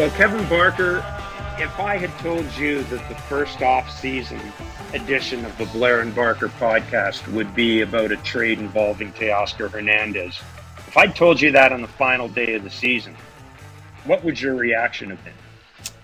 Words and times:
Well, 0.00 0.08
Kevin 0.12 0.48
Barker, 0.48 1.04
if 1.58 1.78
I 1.78 1.98
had 1.98 2.08
told 2.20 2.50
you 2.56 2.82
that 2.84 3.06
the 3.10 3.14
first 3.14 3.60
off-season 3.60 4.40
edition 4.94 5.44
of 5.44 5.54
the 5.58 5.66
Blair 5.66 6.00
and 6.00 6.14
Barker 6.14 6.48
podcast 6.48 7.30
would 7.34 7.54
be 7.54 7.82
about 7.82 8.10
a 8.10 8.16
trade 8.16 8.60
involving 8.60 9.12
Teoscar 9.12 9.70
Hernandez, 9.70 10.40
if 10.88 10.96
I'd 10.96 11.14
told 11.14 11.38
you 11.38 11.52
that 11.52 11.70
on 11.74 11.82
the 11.82 11.86
final 11.86 12.28
day 12.28 12.54
of 12.54 12.64
the 12.64 12.70
season, 12.70 13.14
what 14.06 14.24
would 14.24 14.40
your 14.40 14.54
reaction 14.54 15.10
have 15.10 15.22
been? 15.22 15.34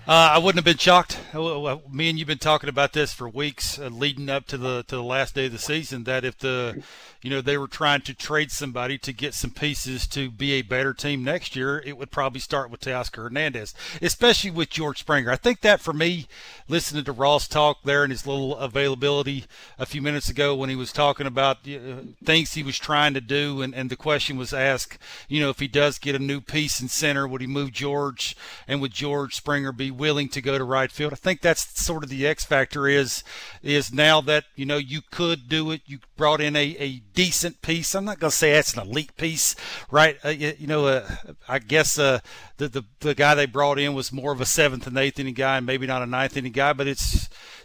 Uh, 0.07 0.31
I 0.35 0.37
wouldn't 0.37 0.55
have 0.55 0.63
been 0.63 0.77
shocked. 0.77 1.19
Me 1.33 2.09
and 2.09 2.17
you've 2.17 2.29
been 2.29 2.37
talking 2.37 2.69
about 2.69 2.93
this 2.93 3.11
for 3.11 3.27
weeks, 3.27 3.77
uh, 3.77 3.89
leading 3.89 4.29
up 4.29 4.45
to 4.47 4.57
the 4.57 4.83
to 4.83 4.95
the 4.95 5.03
last 5.03 5.35
day 5.35 5.47
of 5.47 5.51
the 5.51 5.57
season. 5.57 6.05
That 6.05 6.23
if 6.23 6.37
the, 6.37 6.81
you 7.21 7.29
know, 7.29 7.41
they 7.41 7.57
were 7.57 7.67
trying 7.67 7.99
to 8.03 8.13
trade 8.13 8.49
somebody 8.49 8.97
to 8.99 9.11
get 9.11 9.33
some 9.33 9.51
pieces 9.51 10.07
to 10.07 10.31
be 10.31 10.53
a 10.53 10.61
better 10.61 10.93
team 10.93 11.25
next 11.25 11.57
year, 11.57 11.83
it 11.85 11.97
would 11.97 12.09
probably 12.09 12.39
start 12.39 12.71
with 12.71 12.79
Teoscar 12.79 13.23
Hernandez, 13.23 13.73
especially 14.01 14.49
with 14.49 14.69
George 14.69 14.99
Springer. 14.99 15.29
I 15.29 15.35
think 15.35 15.59
that 15.59 15.81
for 15.81 15.91
me, 15.91 16.27
listening 16.69 17.03
to 17.03 17.11
Ross 17.11 17.45
talk 17.45 17.83
there 17.83 18.03
and 18.03 18.11
his 18.13 18.25
little 18.25 18.55
availability 18.55 19.43
a 19.77 19.85
few 19.85 20.01
minutes 20.01 20.29
ago 20.29 20.55
when 20.55 20.69
he 20.69 20.75
was 20.77 20.93
talking 20.93 21.27
about 21.27 21.67
uh, 21.67 22.03
things 22.23 22.53
he 22.53 22.63
was 22.63 22.79
trying 22.79 23.13
to 23.13 23.19
do, 23.19 23.61
and 23.61 23.75
and 23.75 23.89
the 23.89 23.97
question 23.97 24.37
was 24.37 24.53
asked, 24.53 24.99
you 25.27 25.41
know, 25.41 25.49
if 25.49 25.59
he 25.59 25.67
does 25.67 25.99
get 25.99 26.15
a 26.15 26.19
new 26.19 26.39
piece 26.39 26.79
in 26.79 26.87
center, 26.87 27.27
would 27.27 27.41
he 27.41 27.47
move 27.47 27.73
George, 27.73 28.37
and 28.69 28.79
would 28.79 28.93
George 28.93 29.35
Springer 29.35 29.73
be 29.73 29.96
willing 29.97 30.29
to 30.29 30.41
go 30.41 30.57
to 30.57 30.63
right 30.63 30.91
field. 30.91 31.13
I 31.13 31.17
think 31.17 31.41
that's 31.41 31.83
sort 31.83 32.03
of 32.03 32.09
the 32.09 32.25
X 32.25 32.45
factor 32.45 32.87
is 32.87 33.23
is 33.61 33.93
now 33.93 34.21
that 34.21 34.45
you 34.55 34.65
know 34.65 34.77
you 34.77 35.01
could 35.11 35.49
do 35.49 35.71
it. 35.71 35.81
You 35.85 35.99
brought 36.15 36.41
in 36.41 36.55
a, 36.55 36.75
a 36.79 36.99
decent 37.13 37.61
piece. 37.61 37.95
I'm 37.95 38.05
not 38.05 38.19
going 38.19 38.31
to 38.31 38.35
say 38.35 38.53
that's 38.53 38.73
an 38.73 38.87
elite 38.87 39.15
piece, 39.17 39.55
right? 39.91 40.17
Uh, 40.23 40.29
you, 40.29 40.67
know, 40.67 40.87
uh, 40.87 41.09
I 41.47 41.59
guess 41.59 41.97
uh, 41.97 42.19
the, 42.57 42.67
the 42.67 42.83
the 42.99 43.15
guy 43.15 43.35
they 43.35 43.45
brought 43.45 43.79
in 43.79 43.93
was 43.93 44.11
more 44.11 44.31
of 44.31 44.41
a 44.41 44.45
seventh 44.45 44.87
and 44.87 44.97
eighth 44.97 45.19
inning 45.19 45.33
guy, 45.33 45.57
and 45.57 45.65
maybe 45.65 45.87
not 45.87 46.01
a 46.01 46.07
ninth 46.07 46.37
inning 46.37 46.51
guy, 46.51 46.73
but 46.73 46.87
it 46.87 46.99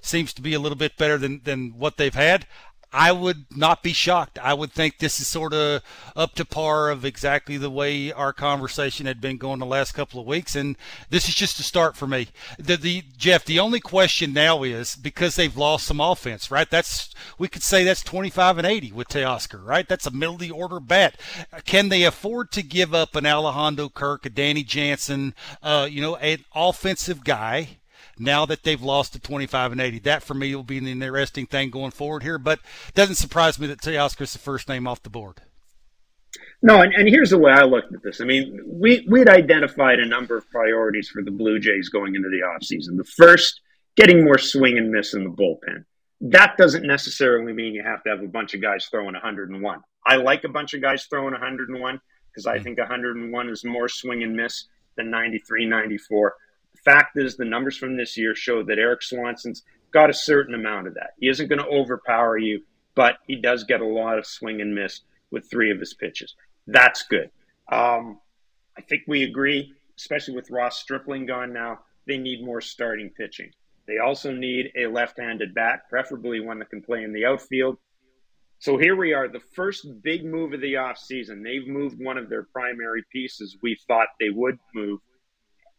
seems 0.01 0.33
to 0.35 0.43
be 0.43 0.55
a 0.55 0.61
little 0.61 0.79
bit 0.79 0.97
better 0.97 1.19
than 1.19 1.43
than 1.45 1.79
what 1.79 1.97
they've 1.97 2.15
had. 2.15 2.47
I 2.93 3.11
would 3.13 3.47
not 3.57 3.83
be 3.83 3.93
shocked. 3.93 4.39
I 4.39 4.53
would 4.53 4.71
think 4.71 4.99
this 4.99 5.19
is 5.19 5.27
sort 5.27 5.55
of 5.55 5.83
up 6.15 6.35
to 6.35 6.45
par 6.45 6.91
of 6.91 7.05
exactly 7.05 7.57
the 7.57 7.71
way 7.71 8.13
our 8.13 8.33
conversation 8.33 9.07
had 9.07 9.21
been 9.21 9.39
going 9.39 9.61
the 9.61 9.67
last 9.67 9.93
couple 9.93 10.21
of 10.21 10.27
weeks, 10.27 10.55
and 10.55 10.77
this 11.09 11.29
is 11.29 11.35
just 11.35 11.59
a 11.59 11.63
start 11.63 11.97
for 11.97 12.07
me. 12.07 12.29
The, 12.59 12.77
the 12.77 13.05
Jeff, 13.17 13.45
the 13.45 13.59
only 13.59 13.81
question 13.81 14.33
now 14.33 14.63
is 14.63 14.95
because 14.95 15.37
they've 15.37 15.57
lost 15.57 15.87
some 15.87 16.01
offense, 16.01 16.51
right? 16.51 16.69
That's 16.69 17.15
we 17.39 17.49
could 17.49 17.63
say 17.63 17.83
that's 17.83 18.03
25 18.03 18.59
and 18.59 18.67
80 18.67 18.93
with 18.93 19.09
Teoscar, 19.09 19.65
right? 19.65 19.89
That's 19.89 20.07
a 20.07 20.11
middle 20.11 20.35
of 20.35 20.41
the 20.41 20.51
order 20.51 20.81
bet. 20.81 21.19
Can 21.65 21.89
they 21.89 22.05
afford 22.05 22.53
to 22.53 22.63
give 22.63 22.95
up 22.95 23.17
an 23.17 23.27
Alejandro 23.27 23.89
Kirk, 23.89 24.27
a 24.27 24.31
Danny 24.31 24.65
Jansen, 24.65 25.35
uh, 25.63 25.89
you 25.91 26.03
know, 26.03 26.17
an 26.17 26.45
offensive 26.55 27.25
guy? 27.25 27.79
Now 28.19 28.47
that 28.47 28.63
they've 28.63 28.83
lost 28.83 29.13
to 29.15 29.21
25 29.21 29.73
and 29.73 29.81
80. 29.81 29.99
That 30.01 30.23
for 30.23 30.35
me 30.35 30.55
will 30.55 30.63
be 30.63 30.79
an 30.79 30.87
interesting 30.87 31.47
thing 31.47 31.71
going 31.71 31.91
forward 31.91 32.23
here, 32.23 32.39
but 32.39 32.61
doesn't 32.95 33.17
surprise 33.17 33.59
me 33.59 33.67
that 33.69 33.81
Teoscar 33.81 34.23
is 34.23 34.33
the 34.33 34.39
first 34.39 34.69
name 34.69 34.87
off 34.87 35.03
the 35.03 35.11
board. 35.11 35.41
No, 36.63 36.81
and, 36.81 36.95
and 36.95 37.09
here's 37.09 37.31
the 37.31 37.39
way 37.39 37.53
I 37.53 37.65
looked 37.65 37.93
at 37.93 38.03
this. 38.03 38.21
I 38.21 38.25
mean, 38.25 38.61
we, 38.65 39.05
we'd 39.09 39.29
identified 39.29 39.99
a 39.99 40.07
number 40.07 40.37
of 40.37 40.49
priorities 40.51 41.09
for 41.09 41.23
the 41.23 41.31
Blue 41.31 41.59
Jays 41.59 41.89
going 41.89 42.15
into 42.15 42.29
the 42.29 42.43
offseason. 42.47 42.97
The 42.97 43.05
first, 43.05 43.61
getting 43.97 44.25
more 44.25 44.39
swing 44.39 44.79
and 44.79 44.91
miss 44.91 45.15
in 45.15 45.25
the 45.25 45.31
bullpen. 45.31 45.85
That 46.21 46.57
doesn't 46.57 46.87
necessarily 46.87 47.53
mean 47.53 47.75
you 47.75 47.83
have 47.83 48.03
to 48.05 48.11
have 48.11 48.23
a 48.23 48.29
bunch 48.29 48.55
of 48.55 48.63
guys 48.63 48.87
throwing 48.87 49.15
101. 49.15 49.81
I 50.07 50.17
like 50.17 50.45
a 50.45 50.49
bunch 50.49 50.73
of 50.73 50.81
guys 50.81 51.07
throwing 51.11 51.33
101 51.33 52.01
because 52.31 52.47
I 52.47 52.55
mm-hmm. 52.55 52.65
think 52.65 52.79
101 52.79 53.49
is 53.49 53.65
more 53.65 53.89
swing 53.89 54.23
and 54.23 54.37
miss 54.37 54.67
than 54.97 55.11
93, 55.11 55.67
94 55.67 56.35
fact 56.85 57.17
is, 57.17 57.37
the 57.37 57.45
numbers 57.45 57.77
from 57.77 57.97
this 57.97 58.17
year 58.17 58.35
show 58.35 58.63
that 58.65 58.79
Erik 58.79 59.03
Swanson's 59.03 59.63
got 59.93 60.11
a 60.11 60.15
certain 60.15 60.55
amount 60.55 60.87
of 60.87 60.95
that. 60.95 61.11
He 61.19 61.29
isn't 61.29 61.49
going 61.49 61.61
to 61.61 61.67
overpower 61.67 62.39
you, 62.39 62.63
but 62.95 63.17
he 63.27 63.37
does 63.37 63.65
get 63.65 63.81
a 63.81 63.87
lot 63.87 64.19
of 64.19 64.27
swing 64.27 64.61
and 64.61 64.75
miss 64.75 65.01
with 65.31 65.51
three 65.51 65.71
of 65.71 65.81
his 65.81 65.95
pitches. 65.95 66.35
That's 66.67 67.03
good. 67.05 67.31
Um, 67.71 68.21
I 68.77 68.81
think 68.83 69.03
we 69.07 69.23
agree, 69.23 69.73
especially 69.99 70.35
with 70.35 70.51
Ross 70.51 70.81
Stripling 70.81 71.27
gone 71.27 71.53
now, 71.53 71.81
they 72.07 72.19
need 72.19 72.45
more 72.45 72.61
starting 72.61 73.11
pitching. 73.11 73.51
They 73.87 73.99
also 73.99 74.33
need 74.33 74.73
a 74.77 74.87
left 74.87 75.19
handed 75.19 75.55
bat, 75.55 75.89
preferably 75.91 76.41
one 76.41 76.59
that 76.61 76.71
can 76.71 76.83
play 76.83 77.03
in 77.03 77.13
the 77.13 77.25
outfield. 77.25 77.79
So 78.59 78.79
here 78.79 78.95
we 78.95 79.13
are, 79.13 79.29
the 79.29 79.41
first 79.41 79.87
big 80.03 80.25
move 80.25 80.53
of 80.53 80.61
the 80.61 80.75
offseason. 80.75 81.43
They've 81.43 81.67
moved 81.67 81.99
one 81.99 82.17
of 82.17 82.29
their 82.29 82.45
primary 82.45 83.05
pieces 83.11 83.57
we 83.61 83.77
thought 83.89 84.07
they 84.21 84.31
would 84.31 84.59
move 84.73 85.01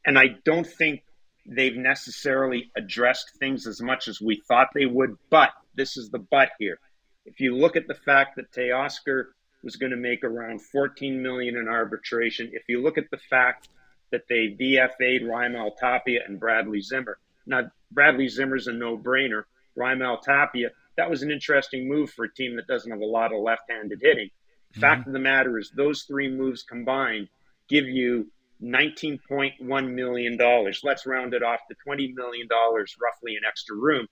and 0.05 0.17
I 0.17 0.35
don't 0.43 0.67
think 0.67 1.03
they've 1.45 1.75
necessarily 1.75 2.71
addressed 2.75 3.31
things 3.39 3.67
as 3.67 3.81
much 3.81 4.07
as 4.07 4.21
we 4.21 4.41
thought 4.47 4.69
they 4.73 4.85
would. 4.85 5.17
But 5.29 5.51
this 5.75 5.97
is 5.97 6.09
the 6.09 6.19
but 6.19 6.49
here. 6.59 6.79
If 7.25 7.39
you 7.39 7.55
look 7.55 7.75
at 7.75 7.87
the 7.87 7.95
fact 7.95 8.35
that 8.35 8.51
Teoscar 8.51 9.27
was 9.63 9.75
going 9.77 9.91
to 9.91 9.97
make 9.97 10.23
around 10.23 10.61
14 10.61 11.21
million 11.21 11.55
in 11.55 11.67
arbitration, 11.67 12.49
if 12.53 12.63
you 12.67 12.81
look 12.81 12.97
at 12.97 13.09
the 13.11 13.19
fact 13.29 13.69
that 14.13 14.27
they 14.29 14.55
DFA'd 14.59 15.23
Raimel 15.23 15.75
Tapia 15.75 16.21
and 16.27 16.39
Bradley 16.39 16.81
Zimmer. 16.81 17.17
Now, 17.47 17.71
Bradley 17.91 18.27
Zimmer's 18.27 18.67
a 18.67 18.71
no-brainer. 18.71 19.43
Raimel 19.75 20.21
Tapia, 20.21 20.69
that 20.97 21.09
was 21.09 21.23
an 21.23 21.31
interesting 21.31 21.89
move 21.89 22.11
for 22.11 22.25
a 22.25 22.33
team 22.33 22.55
that 22.55 22.67
doesn't 22.67 22.91
have 22.91 23.01
a 23.01 23.05
lot 23.05 23.33
of 23.33 23.41
left-handed 23.41 23.99
hitting. 24.01 24.27
Mm-hmm. 24.27 24.81
Fact 24.81 25.07
of 25.07 25.13
the 25.13 25.19
matter 25.19 25.57
is, 25.57 25.71
those 25.75 26.03
three 26.03 26.29
moves 26.29 26.61
combined 26.61 27.27
give 27.67 27.85
you 27.85 28.27
$19.1 28.63 29.93
million. 29.93 30.37
Let's 30.83 31.05
round 31.05 31.33
it 31.33 31.43
off 31.43 31.59
to 31.69 31.75
$20 31.87 32.13
million 32.13 32.47
roughly 32.49 33.35
an 33.35 33.43
extra 33.47 33.75
room. 33.75 34.07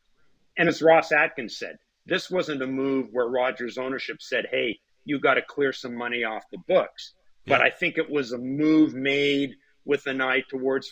And 0.57 0.67
as 0.67 0.81
Ross 0.81 1.12
Atkins 1.12 1.57
said, 1.57 1.78
this 2.06 2.29
wasn't 2.29 2.62
a 2.62 2.67
move 2.67 3.07
where 3.12 3.28
Rogers 3.28 3.78
ownership 3.78 4.17
said, 4.19 4.47
hey, 4.51 4.79
you 5.06 5.19
got 5.19 5.35
to 5.35 5.41
clear 5.41 5.72
some 5.72 5.95
money 5.95 6.23
off 6.23 6.44
the 6.51 6.57
books. 6.67 7.13
Yeah. 7.45 7.57
But 7.57 7.66
I 7.66 7.69
think 7.69 7.97
it 7.97 8.09
was 8.09 8.34
a 8.34 8.38
move 8.38 8.94
made 8.94 9.56
with 9.85 10.06
an 10.07 10.22
eye 10.22 10.44
towards 10.50 10.91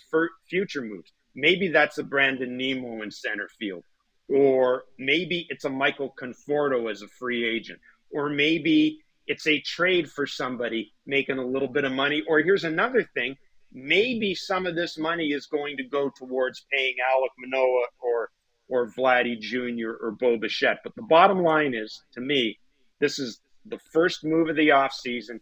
future 0.49 0.81
moves. 0.81 1.11
Maybe 1.35 1.67
that's 1.67 1.97
a 1.99 2.03
Brandon 2.03 2.57
Nimmo 2.57 3.03
in 3.03 3.11
center 3.11 3.47
field, 3.59 3.83
or 4.27 4.85
maybe 4.97 5.45
it's 5.49 5.65
a 5.65 5.69
Michael 5.69 6.13
Conforto 6.19 6.89
as 6.89 7.03
a 7.03 7.07
free 7.07 7.47
agent, 7.47 7.79
or 8.11 8.29
maybe 8.29 8.99
it's 9.27 9.45
a 9.45 9.61
trade 9.61 10.09
for 10.09 10.25
somebody 10.25 10.91
making 11.05 11.37
a 11.37 11.45
little 11.45 11.67
bit 11.67 11.83
of 11.83 11.91
money. 11.91 12.23
Or 12.27 12.39
here's 12.39 12.63
another 12.63 13.03
thing 13.13 13.35
maybe 13.71 14.33
some 14.35 14.65
of 14.65 14.75
this 14.75 14.97
money 14.97 15.27
is 15.27 15.45
going 15.45 15.77
to 15.77 15.83
go 15.83 16.09
towards 16.09 16.65
paying 16.71 16.95
Alec 17.13 17.31
Manoah 17.37 17.87
or 17.99 18.29
or 18.69 18.87
Vladdy 18.87 19.39
Jr. 19.39 19.91
or 19.99 20.11
Bo 20.11 20.37
Bichette. 20.37 20.81
But 20.83 20.95
the 20.95 21.01
bottom 21.01 21.41
line 21.41 21.73
is, 21.73 22.03
to 22.13 22.21
me, 22.21 22.59
this 22.99 23.17
is 23.17 23.41
the 23.65 23.79
first 23.91 24.23
move 24.23 24.47
of 24.47 24.55
the 24.55 24.69
offseason. 24.69 25.39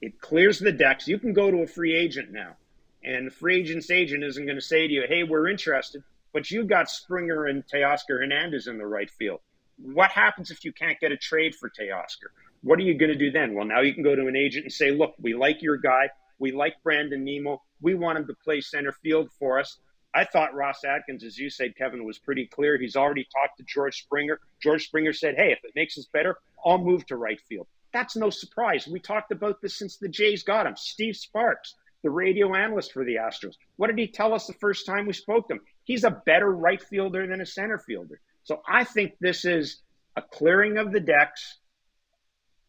It 0.00 0.20
clears 0.20 0.58
the 0.58 0.70
decks. 0.70 1.08
You 1.08 1.18
can 1.18 1.32
go 1.32 1.50
to 1.50 1.62
a 1.62 1.66
free 1.66 1.96
agent 1.96 2.30
now, 2.30 2.56
and 3.02 3.26
the 3.26 3.30
free 3.30 3.58
agent's 3.60 3.90
agent 3.90 4.22
isn't 4.22 4.44
going 4.44 4.58
to 4.58 4.62
say 4.62 4.86
to 4.86 4.92
you, 4.92 5.04
hey, 5.08 5.24
we're 5.24 5.48
interested, 5.48 6.02
but 6.32 6.50
you 6.50 6.64
got 6.64 6.90
Springer 6.90 7.46
and 7.46 7.66
Teoscar 7.66 8.20
Hernandez 8.20 8.66
in 8.66 8.78
the 8.78 8.86
right 8.86 9.10
field. 9.10 9.40
What 9.78 10.10
happens 10.10 10.50
if 10.50 10.64
you 10.64 10.72
can't 10.72 11.00
get 11.00 11.12
a 11.12 11.16
trade 11.16 11.54
for 11.54 11.70
Teoscar? 11.70 12.30
What 12.62 12.78
are 12.78 12.82
you 12.82 12.94
going 12.94 13.12
to 13.12 13.18
do 13.18 13.30
then? 13.30 13.54
Well, 13.54 13.64
now 13.64 13.80
you 13.80 13.94
can 13.94 14.02
go 14.02 14.14
to 14.14 14.26
an 14.26 14.36
agent 14.36 14.64
and 14.64 14.72
say, 14.72 14.90
look, 14.90 15.14
we 15.20 15.34
like 15.34 15.62
your 15.62 15.76
guy. 15.76 16.10
We 16.38 16.52
like 16.52 16.74
Brandon 16.82 17.24
Nimmo. 17.24 17.62
We 17.80 17.94
want 17.94 18.18
him 18.18 18.26
to 18.26 18.34
play 18.44 18.60
center 18.60 18.92
field 18.92 19.30
for 19.38 19.58
us. 19.58 19.78
I 20.14 20.24
thought 20.24 20.54
Ross 20.54 20.84
Atkins, 20.84 21.22
as 21.22 21.38
you 21.38 21.50
said, 21.50 21.76
Kevin, 21.76 22.04
was 22.04 22.18
pretty 22.18 22.46
clear. 22.46 22.78
He's 22.78 22.96
already 22.96 23.26
talked 23.32 23.58
to 23.58 23.64
George 23.64 24.02
Springer. 24.02 24.40
George 24.62 24.86
Springer 24.86 25.12
said, 25.12 25.34
hey, 25.36 25.52
if 25.52 25.58
it 25.62 25.72
makes 25.76 25.98
us 25.98 26.08
better, 26.12 26.38
I'll 26.64 26.78
move 26.78 27.04
to 27.06 27.16
right 27.16 27.40
field. 27.48 27.66
That's 27.92 28.16
no 28.16 28.30
surprise. 28.30 28.86
We 28.86 29.00
talked 29.00 29.32
about 29.32 29.60
this 29.60 29.78
since 29.78 29.96
the 29.96 30.08
Jays 30.08 30.42
got 30.42 30.66
him. 30.66 30.76
Steve 30.76 31.16
Sparks, 31.16 31.74
the 32.02 32.10
radio 32.10 32.54
analyst 32.54 32.92
for 32.92 33.04
the 33.04 33.16
Astros. 33.16 33.54
What 33.76 33.88
did 33.88 33.98
he 33.98 34.08
tell 34.08 34.34
us 34.34 34.46
the 34.46 34.54
first 34.54 34.86
time 34.86 35.06
we 35.06 35.12
spoke 35.12 35.48
to 35.48 35.54
him? 35.54 35.60
He's 35.84 36.04
a 36.04 36.22
better 36.26 36.50
right 36.50 36.82
fielder 36.82 37.26
than 37.26 37.40
a 37.40 37.46
center 37.46 37.78
fielder. 37.78 38.20
So 38.44 38.62
I 38.66 38.84
think 38.84 39.12
this 39.20 39.44
is 39.44 39.82
a 40.16 40.22
clearing 40.22 40.78
of 40.78 40.92
the 40.92 41.00
decks 41.00 41.58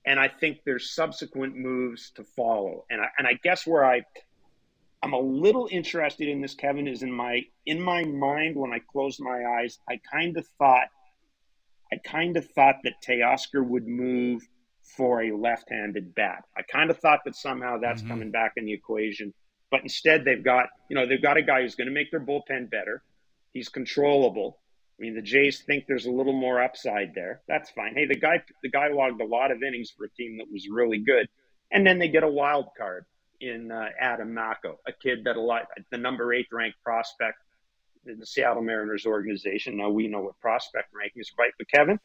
and 0.06 0.19
I 0.19 0.28
think 0.28 0.60
there's 0.66 0.94
subsequent 0.94 1.56
moves 1.56 2.12
to 2.16 2.24
follow. 2.24 2.86
And 2.90 3.01
I, 3.01 3.07
and 3.18 3.28
I 3.28 3.34
guess 3.44 3.68
where 3.68 3.86
I 3.86 4.01
I'm 5.01 5.13
a 5.13 5.19
little 5.19 5.69
interested 5.72 6.28
in 6.28 6.42
this, 6.42 6.56
Kevin, 6.56 6.88
is 6.88 7.04
in 7.04 7.12
my 7.12 7.42
in 7.66 7.81
my 7.81 8.04
mind 8.04 8.56
when 8.56 8.74
I 8.74 8.80
closed 8.80 9.22
my 9.22 9.44
eyes, 9.60 9.80
I 9.90 10.00
kind 10.12 10.38
of 10.38 10.46
thought 10.57 10.88
I 11.92 11.98
kind 11.98 12.38
of 12.38 12.46
thought 12.51 12.75
that 12.84 12.94
Teoscar 13.06 13.66
would 13.66 13.88
move 13.88 14.48
for 14.96 15.24
a 15.24 15.36
left-handed 15.36 16.13
bat. 16.16 16.44
I 16.57 16.62
kind 16.63 16.90
of 16.90 17.00
thought 17.00 17.22
that 17.25 17.36
somehow 17.36 17.80
that's 17.80 18.02
mm-hmm. 18.02 18.12
coming 18.12 18.31
back 18.31 18.54
in 18.57 18.66
the 18.66 18.74
equation. 18.74 19.34
But 19.72 19.81
instead 19.81 20.25
they've 20.25 20.44
got, 20.44 20.68
you 20.90 20.95
know, 20.95 21.07
they've 21.07 21.22
got 21.22 21.38
a 21.38 21.42
guy 21.42 21.62
who's 21.62 21.75
going 21.75 21.88
to 21.88 21.94
make 21.94 22.12
their 22.12 22.19
bullpen 22.19 22.69
better. 22.69 23.04
He's 23.54 23.69
controllable. 23.69 24.58
I 25.00 25.01
mean, 25.01 25.16
the 25.16 25.22
Jays 25.22 25.62
think 25.62 25.86
there's 25.88 26.07
a 26.07 26.12
little 26.12 26.34
more 26.34 26.62
upside 26.62 27.16
there. 27.16 27.42
That's 27.48 27.69
fine. 27.69 27.94
Hey, 27.96 28.06
the 28.06 28.18
guy 28.18 28.44
the 28.62 28.69
guy 28.69 28.90
logged 28.90 29.22
a 29.22 29.25
lot 29.25 29.51
of 29.51 29.63
innings 29.63 29.94
for 29.96 30.06
a 30.06 30.10
team 30.10 30.38
that 30.40 30.51
was 30.51 30.68
really 30.69 31.00
good, 31.00 31.30
and 31.72 31.88
then 31.88 32.00
they 32.00 32.10
get 32.10 32.24
a 32.24 32.28
wild 32.28 32.68
card. 32.78 33.06
in 33.40 33.72
uh, 33.72 33.86
Adam 34.00 34.34
Macko, 34.34 34.80
a 34.86 34.92
kid 34.92 35.24
that 35.24 35.38
a 35.38 35.42
lot, 35.42 35.68
the 35.92 35.98
number 35.98 36.34
eight 36.34 36.48
ranked 36.51 36.84
prospect 36.84 37.38
in 38.06 38.19
the 38.19 38.25
Seattle 38.25 38.62
Mariners 38.62 39.06
organization. 39.06 39.78
Now 39.78 39.90
we 39.90 40.07
know 40.07 40.19
what 40.22 40.40
prospect 40.42 40.90
rankings, 40.94 41.28
right? 41.38 41.52
But 41.57 41.69
Kevin, 41.69 42.00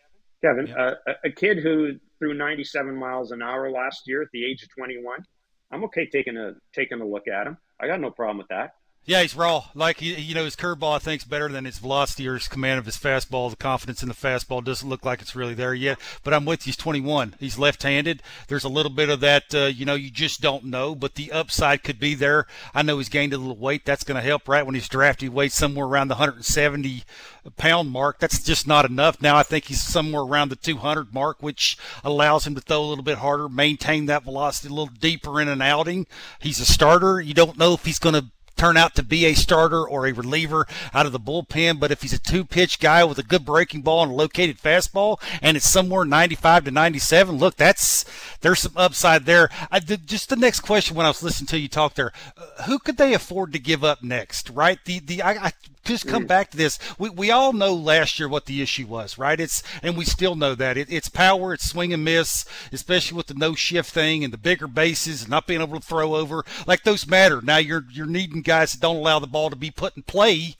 Kevin, 0.44 0.68
yeah. 0.68 0.76
uh, 0.76 0.94
a, 1.08 1.28
a 1.28 1.30
kid 1.30 1.58
who 1.58 1.98
threw 2.20 2.34
97 2.34 2.94
miles 2.94 3.32
an 3.32 3.42
hour 3.42 3.70
last 3.70 4.02
year 4.06 4.22
at 4.22 4.28
the 4.32 4.44
age 4.44 4.62
of 4.62 4.68
21. 4.76 5.24
I'm 5.72 5.84
okay 5.84 6.06
taking 6.06 6.36
a 6.36 6.52
taking 6.72 7.00
a 7.00 7.06
look 7.06 7.26
at 7.26 7.48
him. 7.48 7.56
I 7.80 7.88
got 7.88 8.00
no 8.00 8.10
problem 8.10 8.38
with 8.38 8.48
that. 8.48 8.74
Yeah, 9.06 9.20
he's 9.20 9.36
raw. 9.36 9.66
Like 9.74 10.00
you 10.00 10.34
know, 10.34 10.46
his 10.46 10.56
curveball 10.56 10.96
I 10.96 10.98
think 10.98 11.20
is 11.20 11.28
better 11.28 11.48
than 11.48 11.66
his 11.66 11.78
velocity 11.78 12.26
or 12.26 12.34
his 12.34 12.48
command 12.48 12.78
of 12.78 12.86
his 12.86 12.96
fastball. 12.96 13.50
The 13.50 13.56
confidence 13.56 14.02
in 14.02 14.08
the 14.08 14.14
fastball 14.14 14.64
doesn't 14.64 14.88
look 14.88 15.04
like 15.04 15.20
it's 15.20 15.36
really 15.36 15.52
there 15.52 15.74
yet. 15.74 15.98
But 16.22 16.32
I'm 16.32 16.46
with 16.46 16.66
you. 16.66 16.70
He's 16.70 16.78
21. 16.78 17.34
He's 17.38 17.58
left-handed. 17.58 18.22
There's 18.48 18.64
a 18.64 18.70
little 18.70 18.90
bit 18.90 19.10
of 19.10 19.20
that. 19.20 19.54
Uh, 19.54 19.66
you 19.66 19.84
know, 19.84 19.94
you 19.94 20.10
just 20.10 20.40
don't 20.40 20.64
know, 20.64 20.94
but 20.94 21.16
the 21.16 21.32
upside 21.32 21.82
could 21.82 21.98
be 21.98 22.14
there. 22.14 22.46
I 22.74 22.80
know 22.80 22.96
he's 22.96 23.10
gained 23.10 23.34
a 23.34 23.36
little 23.36 23.58
weight. 23.58 23.84
That's 23.84 24.04
going 24.04 24.16
to 24.16 24.26
help. 24.26 24.48
Right 24.48 24.64
when 24.64 24.74
he's 24.74 24.88
drafted, 24.88 25.30
he 25.30 25.48
somewhere 25.50 25.84
around 25.84 26.08
the 26.08 26.14
170 26.14 27.04
pound 27.58 27.90
mark. 27.90 28.20
That's 28.20 28.42
just 28.42 28.66
not 28.66 28.86
enough. 28.86 29.20
Now 29.20 29.36
I 29.36 29.42
think 29.42 29.66
he's 29.66 29.82
somewhere 29.82 30.22
around 30.22 30.48
the 30.48 30.56
200 30.56 31.12
mark, 31.12 31.42
which 31.42 31.76
allows 32.02 32.46
him 32.46 32.54
to 32.54 32.62
throw 32.62 32.80
a 32.80 32.86
little 32.88 33.04
bit 33.04 33.18
harder, 33.18 33.50
maintain 33.50 34.06
that 34.06 34.24
velocity 34.24 34.68
a 34.68 34.74
little 34.74 34.94
deeper 34.98 35.42
in 35.42 35.48
an 35.48 35.60
outing. 35.60 36.06
He's 36.40 36.58
a 36.58 36.64
starter. 36.64 37.20
You 37.20 37.34
don't 37.34 37.58
know 37.58 37.74
if 37.74 37.84
he's 37.84 37.98
going 37.98 38.14
to 38.14 38.26
turn 38.56 38.76
out 38.76 38.94
to 38.94 39.02
be 39.02 39.26
a 39.26 39.34
starter 39.34 39.86
or 39.86 40.06
a 40.06 40.12
reliever 40.12 40.66
out 40.92 41.06
of 41.06 41.12
the 41.12 41.20
bullpen. 41.20 41.80
But 41.80 41.90
if 41.90 42.02
he's 42.02 42.12
a 42.12 42.18
two 42.18 42.44
pitch 42.44 42.80
guy 42.80 43.04
with 43.04 43.18
a 43.18 43.22
good 43.22 43.44
breaking 43.44 43.82
ball 43.82 44.02
and 44.02 44.12
a 44.12 44.14
located 44.14 44.58
fastball 44.58 45.20
and 45.42 45.56
it's 45.56 45.68
somewhere 45.68 46.04
95 46.04 46.64
to 46.64 46.70
97, 46.70 47.36
look, 47.36 47.56
that's, 47.56 48.04
there's 48.40 48.60
some 48.60 48.72
upside 48.76 49.26
there. 49.26 49.48
I 49.70 49.80
did, 49.80 50.06
just 50.06 50.28
the 50.28 50.36
next 50.36 50.60
question 50.60 50.96
when 50.96 51.06
I 51.06 51.10
was 51.10 51.22
listening 51.22 51.48
to 51.48 51.58
you 51.58 51.68
talk 51.68 51.94
there, 51.94 52.12
uh, 52.36 52.64
who 52.64 52.78
could 52.78 52.96
they 52.96 53.14
afford 53.14 53.52
to 53.52 53.58
give 53.58 53.84
up 53.84 54.02
next, 54.02 54.50
right? 54.50 54.78
The, 54.84 55.00
the, 55.00 55.22
I, 55.22 55.46
I 55.46 55.52
just 55.84 56.06
come 56.06 56.24
mm. 56.24 56.28
back 56.28 56.50
to 56.50 56.56
this. 56.56 56.78
We, 56.98 57.10
we 57.10 57.30
all 57.30 57.52
know 57.52 57.74
last 57.74 58.18
year 58.18 58.28
what 58.28 58.46
the 58.46 58.62
issue 58.62 58.86
was, 58.86 59.18
right? 59.18 59.38
It's 59.38 59.62
and 59.82 59.96
we 59.96 60.04
still 60.04 60.34
know 60.34 60.54
that 60.54 60.76
it, 60.76 60.90
it's 60.90 61.08
power, 61.08 61.54
it's 61.54 61.68
swing 61.68 61.92
and 61.92 62.04
miss, 62.04 62.44
especially 62.72 63.16
with 63.16 63.26
the 63.26 63.34
no 63.34 63.54
shift 63.54 63.90
thing 63.90 64.24
and 64.24 64.32
the 64.32 64.38
bigger 64.38 64.66
bases 64.66 65.22
and 65.22 65.30
not 65.30 65.46
being 65.46 65.60
able 65.60 65.80
to 65.80 65.86
throw 65.86 66.14
over. 66.14 66.44
Like 66.66 66.82
those 66.82 67.06
matter. 67.06 67.40
Now 67.42 67.58
you're 67.58 67.84
you're 67.90 68.06
needing 68.06 68.42
guys 68.42 68.72
that 68.72 68.80
don't 68.80 68.96
allow 68.96 69.18
the 69.18 69.26
ball 69.26 69.50
to 69.50 69.56
be 69.56 69.70
put 69.70 69.96
in 69.96 70.02
play, 70.02 70.56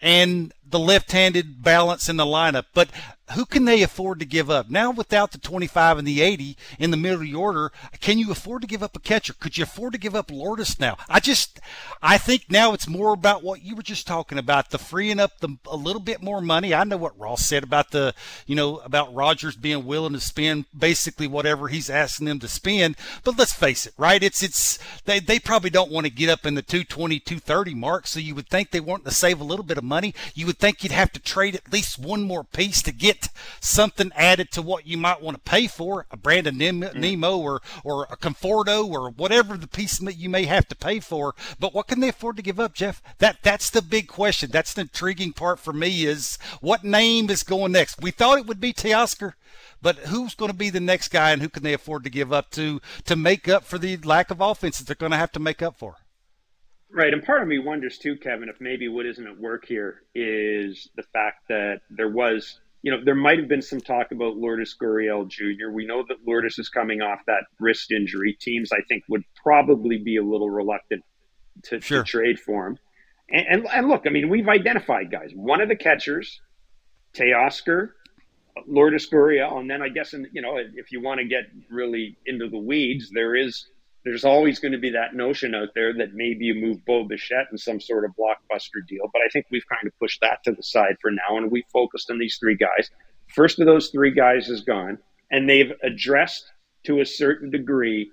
and 0.00 0.52
the 0.70 0.78
left-handed 0.78 1.62
balance 1.62 2.08
in 2.08 2.16
the 2.16 2.24
lineup. 2.24 2.66
But 2.74 2.90
who 3.34 3.44
can 3.44 3.64
they 3.64 3.82
afford 3.82 4.18
to 4.20 4.24
give 4.24 4.50
up 4.50 4.70
now 4.70 4.90
without 4.90 5.32
the 5.32 5.38
25 5.38 5.98
and 5.98 6.08
the 6.08 6.22
80 6.22 6.56
in 6.78 6.90
the 6.90 6.96
middle 6.96 7.20
of 7.20 7.22
the 7.22 7.34
order? 7.34 7.72
Can 8.00 8.18
you 8.18 8.30
afford 8.30 8.62
to 8.62 8.68
give 8.68 8.82
up 8.82 8.96
a 8.96 9.00
catcher? 9.00 9.34
Could 9.34 9.58
you 9.58 9.64
afford 9.64 9.92
to 9.92 9.98
give 9.98 10.14
up 10.14 10.30
Lourdes 10.30 10.80
now? 10.80 10.96
I 11.08 11.20
just, 11.20 11.60
I 12.02 12.16
think 12.18 12.46
now 12.48 12.72
it's 12.72 12.88
more 12.88 13.12
about 13.12 13.42
what 13.42 13.62
you 13.62 13.76
were 13.76 13.82
just 13.82 14.06
talking 14.06 14.38
about, 14.38 14.70
the 14.70 14.78
freeing 14.78 15.20
up 15.20 15.38
the, 15.40 15.56
a 15.66 15.76
little 15.76 16.00
bit 16.00 16.22
more 16.22 16.40
money. 16.40 16.72
I 16.72 16.84
know 16.84 16.96
what 16.96 17.18
Ross 17.18 17.44
said 17.44 17.62
about 17.62 17.90
the, 17.90 18.14
you 18.46 18.54
know, 18.54 18.78
about 18.78 19.14
Rogers 19.14 19.56
being 19.56 19.84
willing 19.84 20.14
to 20.14 20.20
spend 20.20 20.64
basically 20.76 21.26
whatever 21.26 21.68
he's 21.68 21.90
asking 21.90 22.26
them 22.26 22.38
to 22.40 22.48
spend. 22.48 22.96
But 23.24 23.38
let's 23.38 23.52
face 23.52 23.86
it, 23.86 23.94
right? 23.98 24.22
It's, 24.22 24.42
it's, 24.42 24.78
they, 25.04 25.20
they 25.20 25.38
probably 25.38 25.70
don't 25.70 25.92
want 25.92 26.06
to 26.06 26.12
get 26.12 26.30
up 26.30 26.46
in 26.46 26.54
the 26.54 26.62
220, 26.62 27.20
230 27.20 27.74
mark. 27.74 28.06
So 28.06 28.20
you 28.20 28.34
would 28.34 28.48
think 28.48 28.70
they 28.70 28.80
want 28.80 29.04
to 29.04 29.10
save 29.10 29.40
a 29.40 29.44
little 29.44 29.64
bit 29.64 29.78
of 29.78 29.84
money. 29.84 30.14
You 30.34 30.46
would 30.46 30.57
think 30.58 30.82
you'd 30.82 30.92
have 30.92 31.12
to 31.12 31.20
trade 31.20 31.54
at 31.54 31.72
least 31.72 31.98
one 31.98 32.22
more 32.22 32.44
piece 32.44 32.82
to 32.82 32.92
get 32.92 33.28
something 33.60 34.10
added 34.14 34.50
to 34.52 34.62
what 34.62 34.86
you 34.86 34.96
might 34.98 35.22
want 35.22 35.36
to 35.36 35.50
pay 35.50 35.66
for 35.66 36.06
a 36.10 36.16
Brandon 36.16 36.56
mm-hmm. 36.56 37.00
Nimmo 37.00 37.38
or, 37.38 37.60
or 37.84 38.04
a 38.10 38.16
Conforto 38.16 38.88
or 38.88 39.10
whatever 39.10 39.56
the 39.56 39.68
piece 39.68 39.98
that 39.98 40.18
you 40.18 40.28
may 40.28 40.44
have 40.44 40.68
to 40.68 40.76
pay 40.76 41.00
for. 41.00 41.34
But 41.58 41.74
what 41.74 41.88
can 41.88 42.00
they 42.00 42.08
afford 42.08 42.36
to 42.36 42.42
give 42.42 42.60
up, 42.60 42.74
Jeff? 42.74 43.02
That 43.18 43.38
that's 43.42 43.70
the 43.70 43.82
big 43.82 44.08
question. 44.08 44.50
That's 44.50 44.74
the 44.74 44.82
intriguing 44.82 45.32
part 45.32 45.58
for 45.58 45.72
me 45.72 46.04
is 46.04 46.38
what 46.60 46.84
name 46.84 47.30
is 47.30 47.42
going 47.42 47.72
next. 47.72 48.00
We 48.00 48.10
thought 48.10 48.38
it 48.38 48.46
would 48.46 48.60
be 48.60 48.72
Teoscar, 48.72 49.34
but 49.80 49.96
who's 49.96 50.34
going 50.34 50.50
to 50.50 50.56
be 50.56 50.70
the 50.70 50.80
next 50.80 51.08
guy 51.08 51.30
and 51.30 51.42
who 51.42 51.48
can 51.48 51.62
they 51.62 51.72
afford 51.72 52.04
to 52.04 52.10
give 52.10 52.32
up 52.32 52.50
to 52.52 52.80
to 53.04 53.16
make 53.16 53.48
up 53.48 53.64
for 53.64 53.78
the 53.78 53.96
lack 53.98 54.30
of 54.30 54.40
offense 54.40 54.78
that 54.78 54.86
they're 54.86 54.96
going 54.96 55.12
to 55.12 55.18
have 55.18 55.32
to 55.32 55.40
make 55.40 55.62
up 55.62 55.78
for? 55.78 55.96
Right, 56.90 57.12
and 57.12 57.22
part 57.22 57.42
of 57.42 57.48
me 57.48 57.58
wonders 57.58 57.98
too, 57.98 58.16
Kevin, 58.16 58.48
if 58.48 58.60
maybe 58.60 58.88
what 58.88 59.06
isn't 59.06 59.26
at 59.26 59.38
work 59.38 59.66
here 59.66 60.02
is 60.14 60.88
the 60.96 61.02
fact 61.02 61.48
that 61.48 61.82
there 61.90 62.08
was, 62.08 62.60
you 62.82 62.90
know, 62.90 63.04
there 63.04 63.14
might 63.14 63.38
have 63.38 63.48
been 63.48 63.62
some 63.62 63.80
talk 63.80 64.10
about 64.10 64.36
Lourdes 64.36 64.74
Gurriel 64.80 65.28
Jr. 65.28 65.70
We 65.70 65.86
know 65.86 66.02
that 66.08 66.26
Lourdes 66.26 66.58
is 66.58 66.70
coming 66.70 67.02
off 67.02 67.20
that 67.26 67.44
wrist 67.60 67.92
injury. 67.92 68.36
Teams, 68.40 68.72
I 68.72 68.80
think, 68.88 69.04
would 69.08 69.24
probably 69.42 69.98
be 69.98 70.16
a 70.16 70.22
little 70.22 70.48
reluctant 70.48 71.04
to, 71.64 71.80
sure. 71.80 72.04
to 72.04 72.10
trade 72.10 72.40
for 72.40 72.66
him. 72.66 72.78
And, 73.30 73.46
and, 73.48 73.66
and 73.70 73.88
look, 73.88 74.04
I 74.06 74.10
mean, 74.10 74.30
we've 74.30 74.48
identified 74.48 75.10
guys. 75.10 75.30
One 75.34 75.60
of 75.60 75.68
the 75.68 75.76
catchers, 75.76 76.40
Teoscar, 77.14 77.90
Lourdes 78.66 79.08
Gurriel, 79.08 79.58
and 79.60 79.70
then 79.70 79.82
I 79.82 79.88
guess, 79.90 80.14
in, 80.14 80.26
you 80.32 80.40
know, 80.40 80.56
if 80.56 80.90
you 80.90 81.02
want 81.02 81.20
to 81.20 81.26
get 81.26 81.44
really 81.70 82.16
into 82.26 82.48
the 82.48 82.58
weeds, 82.58 83.10
there 83.12 83.36
is 83.36 83.66
there's 84.08 84.24
always 84.24 84.58
going 84.58 84.72
to 84.72 84.78
be 84.78 84.88
that 84.88 85.14
notion 85.14 85.54
out 85.54 85.68
there 85.74 85.92
that 85.92 86.14
maybe 86.14 86.46
you 86.46 86.54
move 86.54 86.82
Bo 86.86 87.04
Bichette 87.04 87.48
in 87.52 87.58
some 87.58 87.78
sort 87.78 88.06
of 88.06 88.12
blockbuster 88.12 88.86
deal. 88.88 89.04
But 89.12 89.20
I 89.20 89.28
think 89.30 89.44
we've 89.50 89.68
kind 89.68 89.86
of 89.86 89.92
pushed 89.98 90.22
that 90.22 90.42
to 90.44 90.52
the 90.52 90.62
side 90.62 90.96
for 91.02 91.10
now, 91.10 91.36
and 91.36 91.50
we 91.50 91.62
focused 91.70 92.10
on 92.10 92.18
these 92.18 92.38
three 92.40 92.56
guys. 92.56 92.90
First 93.34 93.60
of 93.60 93.66
those 93.66 93.90
three 93.90 94.10
guys 94.10 94.48
is 94.48 94.62
gone, 94.62 94.96
and 95.30 95.46
they've 95.46 95.72
addressed 95.82 96.50
to 96.86 97.00
a 97.00 97.04
certain 97.04 97.50
degree 97.50 98.10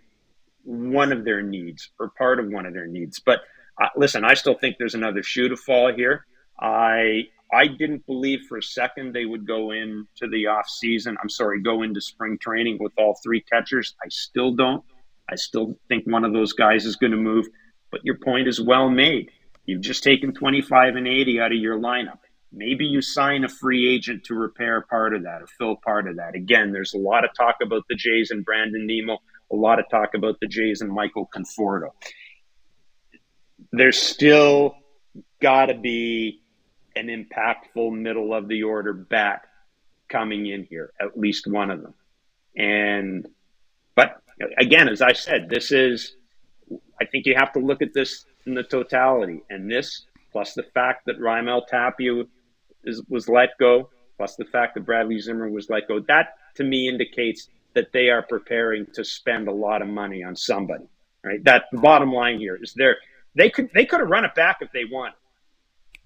one 0.66 1.14
of 1.14 1.24
their 1.24 1.42
needs 1.42 1.92
or 1.98 2.12
part 2.18 2.42
of 2.42 2.50
one 2.50 2.66
of 2.66 2.74
their 2.74 2.88
needs. 2.88 3.22
But 3.26 3.40
uh, 3.82 3.88
listen, 3.96 4.26
I 4.26 4.34
still 4.34 4.56
think 4.56 4.76
there's 4.78 4.96
another 4.96 5.24
shoe 5.24 5.48
to 5.48 5.56
fall 5.56 5.94
here. 5.94 6.26
I 6.60 7.28
I 7.54 7.68
didn't 7.68 8.06
believe 8.06 8.42
for 8.50 8.58
a 8.58 8.64
second 8.64 9.14
they 9.14 9.26
would 9.26 9.48
go 9.48 9.72
into 9.72 10.28
the 10.30 10.48
off 10.48 10.68
season. 10.68 11.16
I'm 11.22 11.30
sorry, 11.30 11.62
go 11.62 11.84
into 11.84 12.02
spring 12.02 12.38
training 12.38 12.80
with 12.82 12.92
all 12.98 13.18
three 13.24 13.40
catchers. 13.40 13.96
I 14.04 14.10
still 14.10 14.52
don't. 14.52 14.84
I 15.30 15.36
still 15.36 15.78
think 15.88 16.06
one 16.06 16.24
of 16.24 16.34
those 16.34 16.54
guys 16.54 16.86
is 16.86 16.96
going 16.96 17.12
to 17.12 17.18
move. 17.18 17.48
But 17.92 18.04
your 18.04 18.18
point 18.18 18.48
is 18.48 18.62
well 18.62 18.90
made. 18.90 19.32
You've 19.66 19.82
just 19.82 20.04
taken 20.04 20.34
25 20.34 20.96
and 20.96 21.08
80 21.08 21.40
out 21.40 21.52
of 21.52 21.58
your 21.58 21.80
lineup. 21.80 22.20
Maybe 22.52 22.86
you 22.86 23.02
sign 23.02 23.44
a 23.44 23.50
free 23.50 23.94
agent 23.94 24.24
to 24.26 24.36
repair 24.36 24.82
part 24.82 25.16
of 25.16 25.24
that 25.24 25.42
or 25.42 25.48
fill 25.48 25.76
part 25.76 26.08
of 26.08 26.18
that. 26.18 26.36
Again, 26.36 26.72
there's 26.72 26.94
a 26.94 26.98
lot 26.98 27.26
of 27.26 27.32
talk 27.36 27.58
about 27.62 27.84
the 27.90 27.96
Jays 27.96 28.32
and 28.32 28.46
Brandon 28.46 28.86
Nimmo, 28.86 29.18
a 29.52 29.56
lot 29.56 29.80
of 29.80 29.90
talk 29.90 30.14
about 30.14 30.40
the 30.40 30.48
Jays 30.48 30.82
and 30.82 30.92
Michael 30.92 31.30
Conforto. 31.36 31.90
There's 33.72 34.02
still 34.02 34.76
got 35.42 35.66
to 35.66 35.74
be 35.74 36.42
an 36.96 37.08
impactful 37.08 37.92
middle 37.92 38.34
of 38.34 38.48
the 38.48 38.64
order 38.64 38.94
bat 38.94 39.42
coming 40.08 40.46
in 40.48 40.64
here, 40.64 40.92
at 41.00 41.18
least 41.18 41.48
one 41.48 41.72
of 41.72 41.82
them. 41.82 41.94
And 42.56 43.28
but 43.96 44.22
again, 44.58 44.90
as 44.90 45.02
I 45.02 45.14
said, 45.14 45.50
this 45.50 45.72
is, 45.72 46.16
I 47.00 47.06
think 47.06 47.26
you 47.26 47.36
have 47.36 47.54
to 47.54 47.60
look 47.60 47.82
at 47.82 47.94
this 47.94 48.26
in 48.46 48.54
the 48.54 48.64
totality. 48.64 49.42
And 49.50 49.70
this, 49.70 50.06
plus 50.32 50.54
the 50.54 50.64
fact 50.64 51.06
that 51.06 51.20
Raimel 51.20 51.68
Tapia 51.68 52.24
is, 52.84 53.02
was 53.10 53.30
let 53.30 53.58
go, 53.60 53.90
plus 54.18 54.36
the 54.36 54.46
fact 54.46 54.76
that 54.76 54.86
Bradley 54.86 55.20
Zimmer 55.20 55.50
was 55.50 55.70
let 55.70 55.88
go, 55.88 56.00
that 56.02 56.36
to 56.56 56.64
me 56.64 56.88
indicates 56.88 57.50
that 57.74 57.92
they 57.92 58.10
are 58.10 58.22
preparing 58.22 58.86
to 58.94 59.04
spend 59.04 59.48
a 59.48 59.52
lot 59.52 59.82
of 59.82 59.88
money 59.88 60.24
on 60.24 60.36
somebody. 60.36 60.86
Right. 61.24 61.44
That 61.44 61.66
the 61.72 61.80
bottom 61.80 62.14
line 62.14 62.38
here 62.38 62.58
is 62.62 62.74
there. 62.76 62.98
They 63.34 63.50
could 63.50 63.72
they 63.74 63.86
could 63.86 64.00
have 64.00 64.10
run 64.10 64.26
it 64.26 64.36
back 64.36 64.58
if 64.62 64.72
they 64.72 64.86
wanted. 64.86 65.16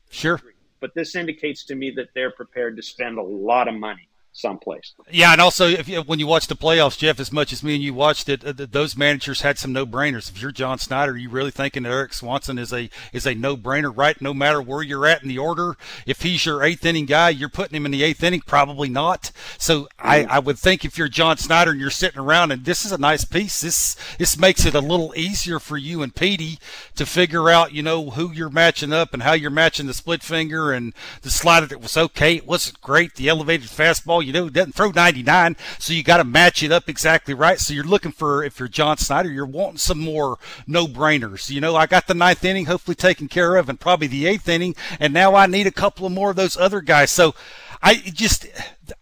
Sure. 0.10 0.40
But 0.80 0.94
this 0.96 1.14
indicates 1.14 1.66
to 1.66 1.76
me 1.76 1.92
that 1.92 2.10
they're 2.16 2.32
prepared 2.32 2.78
to 2.78 2.82
spend 2.82 3.18
a 3.18 3.22
lot 3.22 3.68
of 3.68 3.76
money 3.76 4.09
someplace. 4.32 4.94
Yeah, 5.12 5.32
and 5.32 5.42
also 5.42 5.68
if 5.68 5.88
you, 5.88 6.02
when 6.02 6.20
you 6.20 6.28
watch 6.28 6.48
the 6.48 6.56
playoffs, 6.56 6.98
Jeff, 6.98 7.20
as 7.20 7.32
much 7.32 7.52
as 7.52 7.64
me 7.64 7.76
and 7.76 7.84
you 7.84 7.94
watched 7.94 8.30
it, 8.30 8.46
uh, 8.46 8.54
those 8.56 8.96
managers 8.96 9.42
had 9.42 9.58
some 9.58 9.74
no-brainers. 9.74 10.30
If 10.30 10.42
you're 10.42 10.52
John 10.52 10.78
Schneider, 10.78 11.18
you 11.18 11.30
really 11.30 11.52
thinking 11.52 11.84
that 11.84 11.92
Erik 11.92 12.14
Swanson 12.14 12.58
is 12.58 12.72
a 12.72 12.90
is 13.12 13.26
a 13.26 13.34
no-brainer, 13.34 13.92
right? 13.96 14.20
No 14.22 14.34
matter 14.34 14.62
where 14.62 14.84
you're 14.84 15.06
at 15.06 15.24
in 15.24 15.30
the 15.30 15.38
order, 15.38 15.76
if 16.06 16.22
he's 16.22 16.46
your 16.46 16.64
eighth 16.64 16.86
inning 16.86 17.06
guy, 17.06 17.30
you're 17.30 17.50
putting 17.50 17.76
him 17.76 17.86
in 17.86 17.92
the 17.92 18.04
eighth 18.04 18.24
inning, 18.24 18.42
probably 18.42 18.90
not. 18.90 19.32
So 19.58 19.88
I, 19.98 20.26
I 20.26 20.40
would 20.40 20.60
think 20.60 20.86
if 20.86 20.98
you're 20.98 21.10
John 21.10 21.38
Schneider 21.38 21.72
and 21.72 21.80
you're 21.80 21.90
sitting 21.90 22.20
around 22.20 22.52
and 22.52 22.66
this 22.66 22.86
is 22.86 22.92
a 22.92 22.98
nice 22.98 23.26
piece, 23.26 23.62
this 23.62 23.96
this 24.18 24.38
makes 24.38 24.66
it 24.66 24.76
a 24.76 24.80
little 24.80 25.14
easier 25.16 25.60
for 25.60 25.78
you 25.78 26.02
and 26.02 26.16
Petey 26.16 26.60
to 26.96 27.06
figure 27.06 27.50
out, 27.50 27.74
you 27.74 27.84
know, 27.84 28.12
who 28.12 28.32
you're 28.32 28.50
matching 28.50 28.94
up 28.94 29.14
and 29.14 29.24
how 29.24 29.34
you're 29.34 29.50
matching 29.50 29.88
the 29.88 29.94
split 29.94 30.24
finger 30.24 30.72
and 30.72 30.94
the 31.22 31.32
slider 31.32 31.66
that 31.66 31.82
was 31.82 31.98
okay. 31.98 32.36
It 32.36 32.48
wasn't 32.48 32.82
great. 32.82 33.16
The 33.16 33.30
elevated 33.30 33.70
fastball 33.70 34.19
you 34.22 34.34
know, 34.34 34.50
doesn't 34.50 34.74
throw 34.74 34.92
99, 34.92 35.56
so 35.78 35.94
you 35.94 36.04
got 36.04 36.18
to 36.18 36.24
match 36.24 36.64
it 36.64 36.72
up 36.72 36.90
exactly 36.90 37.34
right. 37.34 37.60
So 37.60 37.74
you're 37.74 37.84
looking 37.84 38.12
for, 38.12 38.44
if 38.44 38.60
you're 38.60 38.68
John 38.68 38.98
Schneider, 38.98 39.30
you're 39.30 39.46
wanting 39.46 39.78
some 39.78 40.00
more 40.00 40.38
no 40.68 40.88
brainers. 40.88 41.50
You 41.50 41.62
know, 41.62 41.76
I 41.76 41.86
got 41.86 42.08
the 42.08 42.14
ninth 42.14 42.44
inning 42.44 42.66
hopefully 42.66 42.96
taken 42.96 43.28
care 43.28 43.56
of 43.56 43.70
and 43.70 43.80
probably 43.80 44.08
the 44.08 44.28
eighth 44.28 44.48
inning, 44.50 44.76
and 45.00 45.14
now 45.14 45.36
I 45.36 45.46
need 45.48 45.68
a 45.68 45.72
couple 45.72 46.06
of 46.06 46.12
more 46.12 46.32
of 46.32 46.36
those 46.36 46.58
other 46.58 46.82
guys. 46.82 47.12
So 47.12 47.36
I 47.82 47.96
just, 47.96 48.46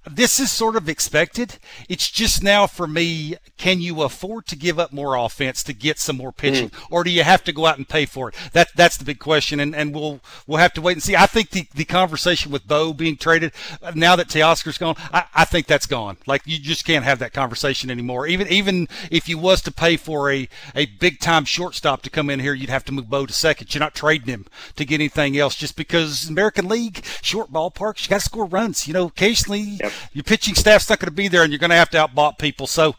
this 0.09 0.39
is 0.39 0.51
sort 0.51 0.75
of 0.75 0.89
expected. 0.89 1.57
It's 1.89 2.09
just 2.09 2.43
now 2.43 2.67
for 2.67 2.87
me, 2.87 3.35
can 3.57 3.81
you 3.81 4.01
afford 4.01 4.45
to 4.47 4.55
give 4.55 4.79
up 4.79 4.91
more 4.91 5.15
offense 5.15 5.63
to 5.63 5.73
get 5.73 5.99
some 5.99 6.17
more 6.17 6.31
pitching, 6.31 6.69
mm. 6.69 6.87
or 6.89 7.03
do 7.03 7.09
you 7.09 7.23
have 7.23 7.43
to 7.45 7.53
go 7.53 7.65
out 7.65 7.77
and 7.77 7.87
pay 7.87 8.05
for 8.05 8.29
it? 8.29 8.35
That 8.53 8.69
that's 8.75 8.97
the 8.97 9.05
big 9.05 9.19
question, 9.19 9.59
and, 9.59 9.75
and 9.75 9.93
we'll 9.93 10.19
we'll 10.45 10.59
have 10.59 10.73
to 10.73 10.81
wait 10.81 10.93
and 10.93 11.03
see. 11.03 11.15
I 11.15 11.25
think 11.25 11.51
the, 11.51 11.67
the 11.73 11.85
conversation 11.85 12.51
with 12.51 12.67
Bo 12.67 12.93
being 12.93 13.17
traded 13.17 13.51
now 13.95 14.15
that 14.15 14.27
Teoscar's 14.27 14.77
gone, 14.77 14.95
I, 15.13 15.25
I 15.33 15.45
think 15.45 15.67
that's 15.67 15.85
gone. 15.85 16.17
Like 16.25 16.41
you 16.45 16.59
just 16.59 16.85
can't 16.85 17.05
have 17.05 17.19
that 17.19 17.33
conversation 17.33 17.89
anymore. 17.89 18.27
Even 18.27 18.47
even 18.47 18.87
if 19.11 19.27
you 19.27 19.37
was 19.37 19.61
to 19.63 19.71
pay 19.71 19.97
for 19.97 20.31
a 20.31 20.47
a 20.75 20.85
big 20.85 21.19
time 21.19 21.45
shortstop 21.45 22.01
to 22.03 22.09
come 22.09 22.29
in 22.29 22.39
here, 22.39 22.53
you'd 22.53 22.69
have 22.69 22.85
to 22.85 22.91
move 22.91 23.09
Bo 23.09 23.25
to 23.25 23.33
second. 23.33 23.73
You're 23.73 23.79
not 23.79 23.95
trading 23.95 24.27
him 24.27 24.45
to 24.75 24.85
get 24.85 24.95
anything 24.95 25.37
else, 25.37 25.55
just 25.55 25.75
because 25.75 26.29
American 26.29 26.67
League 26.67 27.03
short 27.21 27.51
ballparks, 27.51 28.03
you 28.05 28.09
got 28.09 28.19
to 28.19 28.25
score 28.25 28.45
runs. 28.45 28.87
You 28.87 28.93
know, 28.93 29.07
occasionally 29.07 29.76
yep. 29.79 29.91
your 30.13 30.23
pitching 30.23 30.55
staff's 30.55 30.89
not 30.89 30.99
going 30.99 31.07
to 31.07 31.15
be 31.15 31.27
there, 31.27 31.43
and 31.43 31.51
you're 31.51 31.59
going 31.59 31.69
to 31.69 31.75
have 31.75 31.89
to 31.91 31.97
outbot 31.97 32.39
people. 32.39 32.67
So 32.67 32.95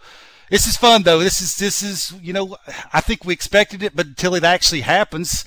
this 0.50 0.66
is 0.66 0.76
fun 0.76 1.02
though. 1.02 1.18
This 1.18 1.40
is 1.40 1.56
this 1.56 1.82
is 1.82 2.12
you 2.22 2.32
know 2.32 2.56
I 2.92 3.00
think 3.00 3.24
we 3.24 3.32
expected 3.32 3.82
it, 3.82 3.94
but 3.94 4.06
until 4.06 4.34
it 4.34 4.44
actually 4.44 4.80
happens, 4.82 5.44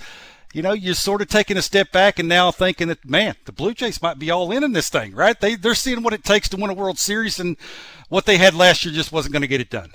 you 0.54 0.62
know 0.62 0.74
you're 0.74 0.94
sort 0.94 1.22
of 1.22 1.28
taking 1.28 1.58
a 1.58 1.62
step 1.62 1.92
back 1.92 2.20
and 2.20 2.30
now 2.30 2.52
thinking 2.52 2.88
that 2.90 3.08
man, 3.08 3.36
the 3.46 3.52
Blue 3.52 3.74
Jays 3.74 4.02
might 4.02 4.20
be 4.20 4.32
all 4.32 4.52
in 4.52 4.64
in 4.64 4.74
this 4.74 4.90
thing, 4.90 5.14
right? 5.14 5.40
They 5.40 5.56
they're 5.56 5.76
seeing 5.76 6.04
what 6.04 6.14
it 6.14 6.24
takes 6.24 6.50
to 6.50 6.58
win 6.58 6.70
a 6.70 6.74
World 6.74 7.00
Series, 7.00 7.40
and 7.40 7.58
what 8.10 8.26
they 8.26 8.38
had 8.38 8.54
last 8.54 8.86
year 8.86 8.94
just 8.94 9.12
wasn't 9.12 9.34
going 9.34 9.42
to 9.42 9.48
get 9.48 9.62
it 9.62 9.70
done. 9.70 9.92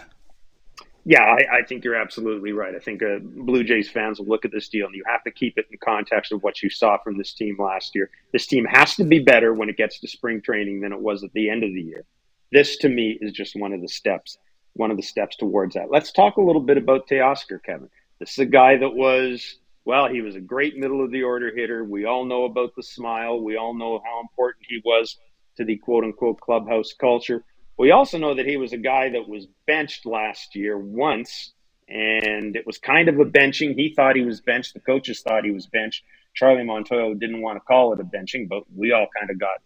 Yeah, 1.08 1.22
I, 1.22 1.58
I, 1.58 1.62
think 1.62 1.84
you're 1.84 1.94
absolutely 1.94 2.50
right. 2.50 2.74
I 2.74 2.80
think 2.80 3.00
uh, 3.00 3.20
Blue 3.22 3.62
Jays 3.62 3.88
fans 3.88 4.18
will 4.18 4.26
look 4.26 4.44
at 4.44 4.50
this 4.50 4.68
deal, 4.68 4.86
and 4.86 4.94
you 4.96 5.04
have 5.06 5.22
to 5.22 5.30
keep 5.30 5.56
it 5.56 5.66
in 5.70 5.78
context 5.78 6.32
of 6.32 6.42
what 6.42 6.60
you 6.64 6.68
saw 6.68 6.98
from 6.98 7.16
this 7.16 7.32
team 7.32 7.56
last 7.60 7.94
year. 7.94 8.10
This 8.32 8.48
team 8.48 8.64
has 8.64 8.96
to 8.96 9.04
be 9.04 9.20
better 9.20 9.54
when 9.54 9.68
it 9.68 9.76
gets 9.76 10.00
to 10.00 10.08
spring 10.08 10.42
training 10.42 10.80
than 10.80 10.92
it 10.92 10.98
was 10.98 11.22
at 11.22 11.32
the 11.32 11.48
end 11.48 11.62
of 11.62 11.72
the 11.72 11.80
year. 11.80 12.04
This, 12.50 12.76
to 12.78 12.88
me, 12.88 13.16
is 13.20 13.30
just 13.30 13.54
one 13.54 13.72
of 13.72 13.82
the 13.82 13.88
steps, 13.88 14.36
one 14.72 14.90
of 14.90 14.96
the 14.96 15.02
steps 15.04 15.36
towards 15.36 15.74
that. 15.74 15.92
Let's 15.92 16.10
talk 16.10 16.38
a 16.38 16.42
little 16.42 16.60
bit 16.60 16.76
about 16.76 17.06
Teoscar, 17.06 17.62
Kevin. 17.62 17.88
This 18.18 18.32
is 18.32 18.38
a 18.38 18.44
guy 18.44 18.76
that 18.76 18.92
was, 18.92 19.58
well, 19.84 20.08
he 20.08 20.22
was 20.22 20.34
a 20.34 20.40
great 20.40 20.76
middle 20.76 21.04
of 21.04 21.12
the 21.12 21.22
order 21.22 21.54
hitter. 21.54 21.84
We 21.84 22.06
all 22.06 22.24
know 22.24 22.46
about 22.46 22.74
the 22.74 22.82
smile. 22.82 23.40
We 23.40 23.56
all 23.56 23.74
know 23.74 24.02
how 24.04 24.20
important 24.22 24.66
he 24.68 24.82
was 24.84 25.16
to 25.56 25.64
the 25.64 25.76
quote 25.76 26.02
unquote 26.02 26.40
clubhouse 26.40 26.92
culture. 26.94 27.44
We 27.78 27.90
also 27.90 28.18
know 28.18 28.34
that 28.34 28.46
he 28.46 28.56
was 28.56 28.72
a 28.72 28.78
guy 28.78 29.10
that 29.10 29.28
was 29.28 29.46
benched 29.66 30.06
last 30.06 30.54
year 30.54 30.78
once, 30.78 31.52
and 31.88 32.56
it 32.56 32.66
was 32.66 32.78
kind 32.78 33.08
of 33.08 33.18
a 33.20 33.24
benching. 33.24 33.74
He 33.74 33.92
thought 33.94 34.16
he 34.16 34.22
was 34.24 34.40
benched. 34.40 34.74
The 34.74 34.80
coaches 34.80 35.20
thought 35.20 35.44
he 35.44 35.50
was 35.50 35.66
benched. 35.66 36.02
Charlie 36.34 36.64
Montoyo 36.64 37.18
didn't 37.18 37.42
want 37.42 37.56
to 37.56 37.60
call 37.60 37.92
it 37.92 38.00
a 38.00 38.04
benching, 38.04 38.48
but 38.48 38.64
we 38.74 38.92
all 38.92 39.06
kind 39.18 39.30
of 39.30 39.38
got 39.38 39.60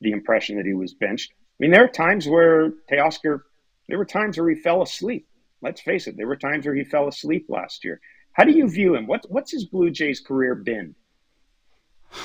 the 0.00 0.12
impression 0.12 0.56
that 0.56 0.66
he 0.66 0.74
was 0.74 0.94
benched. 0.94 1.32
I 1.32 1.56
mean, 1.58 1.70
there 1.70 1.84
are 1.84 1.88
times 1.88 2.26
where 2.26 2.72
Teoscar, 2.90 3.42
there 3.88 3.98
were 3.98 4.06
times 4.06 4.38
where 4.38 4.48
he 4.48 4.56
fell 4.56 4.82
asleep. 4.82 5.26
Let's 5.60 5.82
face 5.82 6.06
it, 6.06 6.16
there 6.16 6.26
were 6.26 6.36
times 6.36 6.64
where 6.64 6.74
he 6.74 6.84
fell 6.84 7.08
asleep 7.08 7.46
last 7.50 7.84
year. 7.84 8.00
How 8.32 8.44
do 8.44 8.52
you 8.52 8.68
view 8.68 8.94
him? 8.94 9.06
What, 9.06 9.26
what's 9.28 9.52
his 9.52 9.66
Blue 9.66 9.90
Jays 9.90 10.20
career 10.20 10.54
been? 10.54 10.94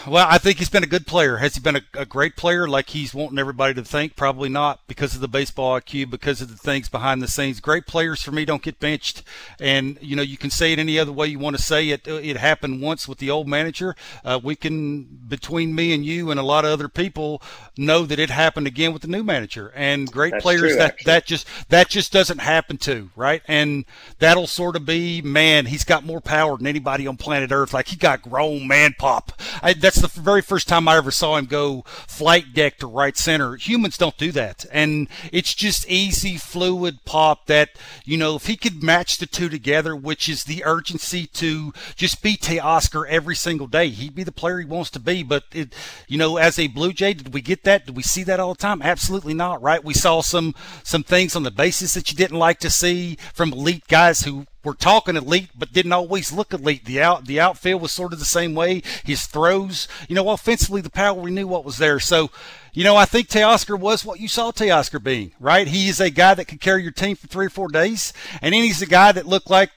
Well, 0.08 0.26
I 0.28 0.38
think 0.38 0.58
he's 0.58 0.70
been 0.70 0.84
a 0.84 0.88
good 0.88 1.06
player. 1.06 1.38
Has 1.38 1.56
he 1.56 1.60
been 1.60 1.76
a, 1.76 1.82
a, 1.94 2.06
great 2.06 2.36
player 2.36 2.68
like 2.68 2.90
he's 2.90 3.14
wanting 3.14 3.38
everybody 3.38 3.74
to 3.76 3.84
think? 3.84 4.16
Probably 4.16 4.50
not 4.50 4.80
because 4.88 5.14
of 5.14 5.22
the 5.22 5.28
baseball 5.28 5.80
IQ, 5.80 6.10
because 6.10 6.42
of 6.42 6.50
the 6.50 6.58
things 6.58 6.90
behind 6.90 7.22
the 7.22 7.28
scenes. 7.28 7.60
Great 7.60 7.86
players 7.86 8.22
for 8.22 8.32
me 8.32 8.46
don't 8.46 8.64
get 8.64 8.80
benched. 8.80 9.22
And, 9.60 9.98
you 10.02 10.16
know, 10.16 10.24
you 10.24 10.38
can 10.38 10.50
say 10.50 10.74
it 10.74 10.80
any 10.80 10.98
other 10.98 11.12
way 11.12 11.28
you 11.28 11.40
want 11.40 11.56
to 11.56 11.62
say 11.62 11.90
it. 11.90 12.08
It 12.08 12.38
happened 12.38 12.82
once 12.82 13.08
with 13.08 13.20
the 13.20 13.30
old 13.30 13.48
manager. 13.48 13.96
Uh, 14.24 14.40
we 14.42 14.56
can, 14.56 15.04
between 15.04 15.76
me 15.76 15.94
and 15.94 16.04
you 16.04 16.32
and 16.32 16.40
a 16.40 16.44
lot 16.44 16.66
of 16.66 16.72
other 16.72 16.88
people, 16.88 17.42
know 17.78 18.06
that 18.06 18.18
it 18.18 18.32
happened 18.32 18.68
again 18.68 18.92
with 18.92 19.04
the 19.04 19.08
new 19.08 19.24
manager. 19.24 19.72
And 19.76 20.12
great 20.12 20.32
That's 20.32 20.44
players 20.44 20.62
true, 20.62 20.76
that, 20.76 20.94
actually. 20.94 21.12
that 21.12 21.26
just, 21.26 21.48
that 21.70 21.90
just 21.90 22.12
doesn't 22.12 22.40
happen 22.40 22.78
to, 22.80 23.12
right? 23.16 23.44
And 23.48 23.86
that'll 24.18 24.48
sort 24.48 24.76
of 24.76 24.86
be, 24.86 25.22
man, 25.22 25.68
he's 25.68 25.84
got 25.84 26.04
more 26.04 26.22
power 26.22 26.58
than 26.58 26.66
anybody 26.68 27.06
on 27.06 27.18
planet 27.18 27.52
Earth. 27.52 27.74
Like 27.74 27.88
he 27.88 27.98
got 27.98 28.24
grown 28.24 28.68
man 28.68 28.96
pop. 28.98 29.32
I, 29.62 29.75
that's 29.82 30.02
the 30.02 30.08
very 30.08 30.42
first 30.42 30.68
time 30.68 30.88
I 30.88 30.98
ever 30.98 31.12
saw 31.12 31.38
him 31.38 31.46
go 31.46 31.84
flight 31.86 32.54
deck 32.54 32.78
to 32.80 32.88
right 32.88 33.18
center. 33.18 33.56
Humans 33.56 33.98
don't 33.98 34.18
do 34.18 34.32
that. 34.34 34.66
And 34.72 35.08
it's 35.32 35.54
just 35.54 35.90
easy, 35.90 36.38
fluid 36.38 37.00
pop 37.06 37.48
that, 37.48 37.70
you 38.04 38.18
know, 38.18 38.36
if 38.36 38.48
he 38.48 38.58
could 38.58 38.84
match 38.84 39.18
the 39.18 39.26
two 39.26 39.50
together, 39.50 39.96
which 39.96 40.28
is 40.30 40.44
the 40.44 40.64
urgency 40.66 41.28
to 41.28 41.74
just 41.96 42.22
be 42.22 42.36
Teoscar 42.38 43.08
every 43.08 43.36
single 43.36 43.68
day, 43.68 43.90
he'd 43.90 44.16
be 44.16 44.24
the 44.24 44.32
player 44.32 44.60
he 44.60 44.66
wants 44.66 44.90
to 44.92 45.00
be. 45.00 45.24
But, 45.24 45.44
it, 45.52 45.74
you 46.08 46.18
know, 46.18 46.38
as 46.38 46.60
a 46.60 46.68
Blue 46.68 46.94
Jay, 46.94 47.14
did 47.14 47.34
we 47.34 47.42
get 47.42 47.64
that? 47.64 47.86
Did 47.86 47.96
we 47.96 48.04
see 48.04 48.24
that 48.24 48.40
all 48.40 48.54
the 48.54 48.60
time? 48.60 48.82
Absolutely 48.82 49.34
not, 49.34 49.62
right? 49.62 49.84
We 49.84 49.94
saw 49.94 50.22
some, 50.22 50.56
some 50.84 51.04
things 51.04 51.36
on 51.36 51.44
the 51.44 51.52
basis 51.52 51.94
that 51.94 52.12
you 52.12 52.18
didn't 52.18 52.40
like 52.40 52.60
to 52.60 52.70
see 52.70 53.18
from 53.34 53.54
elite 53.54 53.88
guys 53.88 54.22
who 54.22 54.46
were 54.66 54.74
talking 54.74 55.16
elite, 55.16 55.50
but 55.58 55.72
didn't 55.72 55.94
always 55.94 56.32
look 56.32 56.52
elite. 56.52 56.86
The 56.86 57.02
out 57.02 57.26
the 57.26 57.40
outfield 57.40 57.82
was 57.82 57.92
sort 57.92 58.12
of 58.12 58.20
the 58.20 58.26
same 58.26 58.56
way. 58.56 58.82
His 59.06 59.26
throws, 59.26 59.88
you 60.10 60.16
know, 60.16 60.30
offensively 60.30 60.82
the 60.82 60.90
power 60.90 61.14
we 61.14 61.32
knew 61.32 61.48
what 61.48 61.64
was 61.64 61.78
there. 61.78 62.00
So, 62.00 62.32
you 62.74 62.84
know, 62.84 62.96
I 62.96 63.06
think 63.06 63.30
Teoscar 63.30 63.80
was 63.80 64.04
what 64.04 64.20
you 64.20 64.28
saw 64.28 64.52
Teoscar 64.52 65.02
being, 65.02 65.32
right? 65.40 65.68
He 65.68 65.88
is 65.88 66.02
a 66.02 66.10
guy 66.10 66.34
that 66.34 66.46
could 66.46 66.60
carry 66.60 66.84
your 66.84 66.92
team 66.92 67.16
for 67.16 67.28
three 67.28 67.46
or 67.46 67.52
four 67.52 67.70
days, 67.70 68.12
and 68.42 68.54
then 68.54 68.64
he's 68.64 68.82
a 68.82 68.88
guy 68.88 69.12
that 69.12 69.28
looked 69.28 69.50
like, 69.50 69.70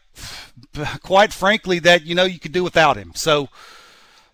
quite 1.03 1.33
frankly, 1.33 1.79
that 1.81 2.05
you 2.05 2.15
know 2.15 2.25
you 2.25 2.41
could 2.41 2.53
do 2.53 2.65
without 2.65 2.97
him. 2.97 3.13
So 3.15 3.49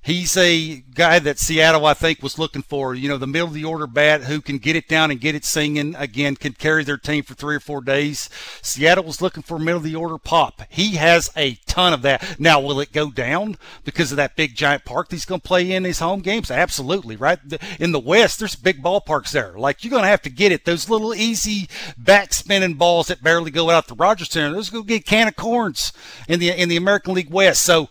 he's 0.04 0.36
a 0.36 0.76
guy 0.94 1.18
that 1.18 1.38
Seattle, 1.38 1.86
I 1.86 1.94
think, 1.94 2.22
was 2.22 2.38
looking 2.38 2.62
for. 2.62 2.94
You 2.94 3.08
know, 3.08 3.16
the 3.16 3.26
middle 3.26 3.48
of 3.48 3.54
the 3.54 3.64
order 3.64 3.86
bat 3.86 4.24
who 4.24 4.40
can 4.40 4.58
get 4.58 4.76
it 4.76 4.86
down 4.86 5.10
and 5.10 5.20
get 5.20 5.34
it 5.34 5.44
singing 5.44 5.96
again, 5.96 6.36
can 6.36 6.52
carry 6.52 6.84
their 6.84 6.98
team 6.98 7.24
for 7.24 7.34
three 7.34 7.56
or 7.56 7.60
four 7.60 7.80
days. 7.80 8.28
Seattle 8.62 9.04
was 9.04 9.20
looking 9.20 9.42
for 9.42 9.58
middle 9.58 9.78
of 9.78 9.82
the 9.82 9.96
order 9.96 10.18
pop. 10.18 10.62
He 10.68 10.96
has 10.96 11.30
a 11.36 11.54
ton 11.66 11.92
of 11.92 12.02
that. 12.02 12.38
Now, 12.38 12.60
will 12.60 12.80
it 12.80 12.92
go 12.92 13.10
down 13.10 13.56
because 13.84 14.12
of 14.12 14.16
that 14.16 14.36
big 14.36 14.54
giant 14.54 14.84
park 14.84 15.08
that 15.08 15.16
he's 15.16 15.24
going 15.24 15.40
to 15.40 15.48
play 15.48 15.72
in 15.72 15.84
his 15.84 15.98
home 15.98 16.20
games? 16.20 16.50
Absolutely, 16.50 17.16
right? 17.16 17.38
In 17.80 17.92
the 17.92 17.98
West, 17.98 18.38
there's 18.38 18.54
big 18.54 18.82
ballparks 18.82 19.30
there. 19.30 19.54
Like, 19.58 19.82
you're 19.82 19.90
going 19.90 20.02
to 20.02 20.08
have 20.08 20.22
to 20.22 20.30
get 20.30 20.52
it. 20.52 20.64
Those 20.64 20.90
little 20.90 21.14
easy 21.14 21.68
back 21.96 22.34
spinning 22.34 22.74
balls 22.74 23.08
that 23.08 23.22
barely 23.22 23.50
go 23.50 23.70
out 23.70 23.88
the 23.88 23.94
Rogers 23.94 24.30
Center, 24.30 24.54
those 24.54 24.70
go 24.70 24.82
get 24.82 25.06
can 25.06 25.28
of 25.28 25.36
corns 25.36 25.92
in 26.28 26.40
the, 26.40 26.50
in 26.50 26.68
the 26.68 26.76
American 26.76 27.14
League 27.14 27.30
West. 27.30 27.62
So, 27.62 27.88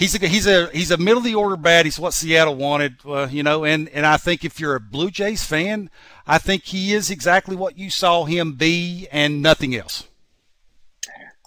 he's 0.00 0.20
a 0.20 0.26
he's 0.26 0.46
a 0.48 0.66
he's 0.72 0.90
a 0.90 0.96
middle 0.96 1.18
of 1.18 1.24
the 1.24 1.36
order 1.36 1.56
bat. 1.56 1.84
He's 1.84 2.00
what 2.00 2.12
Seattle 2.12 2.56
wanted, 2.56 2.96
uh, 3.06 3.28
you 3.30 3.44
know. 3.44 3.64
And 3.64 3.88
and 3.90 4.04
I 4.04 4.16
think 4.16 4.44
if 4.44 4.58
you're 4.58 4.74
a 4.74 4.80
Blue 4.80 5.12
Jays 5.12 5.44
fan, 5.44 5.90
I 6.26 6.38
think 6.38 6.64
he 6.64 6.92
is 6.92 7.10
exactly 7.10 7.54
what 7.54 7.78
you 7.78 7.90
saw 7.90 8.24
him 8.24 8.54
be, 8.54 9.06
and 9.12 9.40
nothing 9.40 9.76
else. 9.76 10.08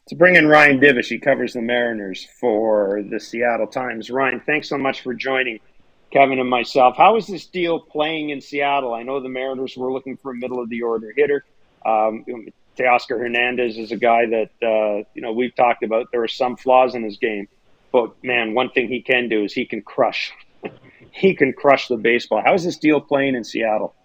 To 0.07 0.15
bring 0.15 0.35
in 0.35 0.47
Ryan 0.47 0.79
Divish, 0.79 1.07
he 1.07 1.17
covers 1.17 1.53
the 1.53 1.61
Mariners 1.61 2.27
for 2.39 3.03
the 3.09 3.19
Seattle 3.19 3.67
Times. 3.67 4.09
Ryan, 4.09 4.41
thanks 4.45 4.69
so 4.69 4.77
much 4.77 5.01
for 5.01 5.13
joining 5.13 5.59
Kevin 6.11 6.39
and 6.39 6.49
myself. 6.49 6.95
How 6.97 7.15
is 7.15 7.25
this 7.25 7.47
deal 7.47 7.79
playing 7.79 8.29
in 8.29 8.39
Seattle? 8.41 8.93
I 8.93 9.03
know 9.03 9.19
the 9.19 9.29
Mariners 9.29 9.75
were 9.75 9.91
looking 9.91 10.17
for 10.17 10.31
a 10.31 10.35
middle 10.35 10.61
of 10.61 10.69
the 10.69 10.81
order 10.81 11.11
hitter. 11.15 11.45
Um, 11.85 12.25
Teoscar 12.77 13.19
Hernandez 13.19 13.77
is 13.77 13.91
a 13.91 13.97
guy 13.97 14.25
that 14.25 14.49
uh, 14.61 15.07
you 15.13 15.21
know 15.21 15.31
we've 15.31 15.55
talked 15.55 15.83
about. 15.83 16.07
There 16.11 16.21
are 16.21 16.27
some 16.27 16.57
flaws 16.57 16.95
in 16.95 17.03
his 17.03 17.17
game, 17.17 17.47
but 17.93 18.11
man, 18.23 18.53
one 18.55 18.71
thing 18.71 18.89
he 18.89 19.01
can 19.01 19.29
do 19.29 19.45
is 19.45 19.53
he 19.53 19.65
can 19.65 19.81
crush. 19.81 20.33
he 21.11 21.33
can 21.33 21.53
crush 21.53 21.87
the 21.87 21.95
baseball. 21.95 22.41
How 22.43 22.53
is 22.55 22.65
this 22.65 22.75
deal 22.75 22.99
playing 22.99 23.35
in 23.35 23.45
Seattle? 23.45 23.95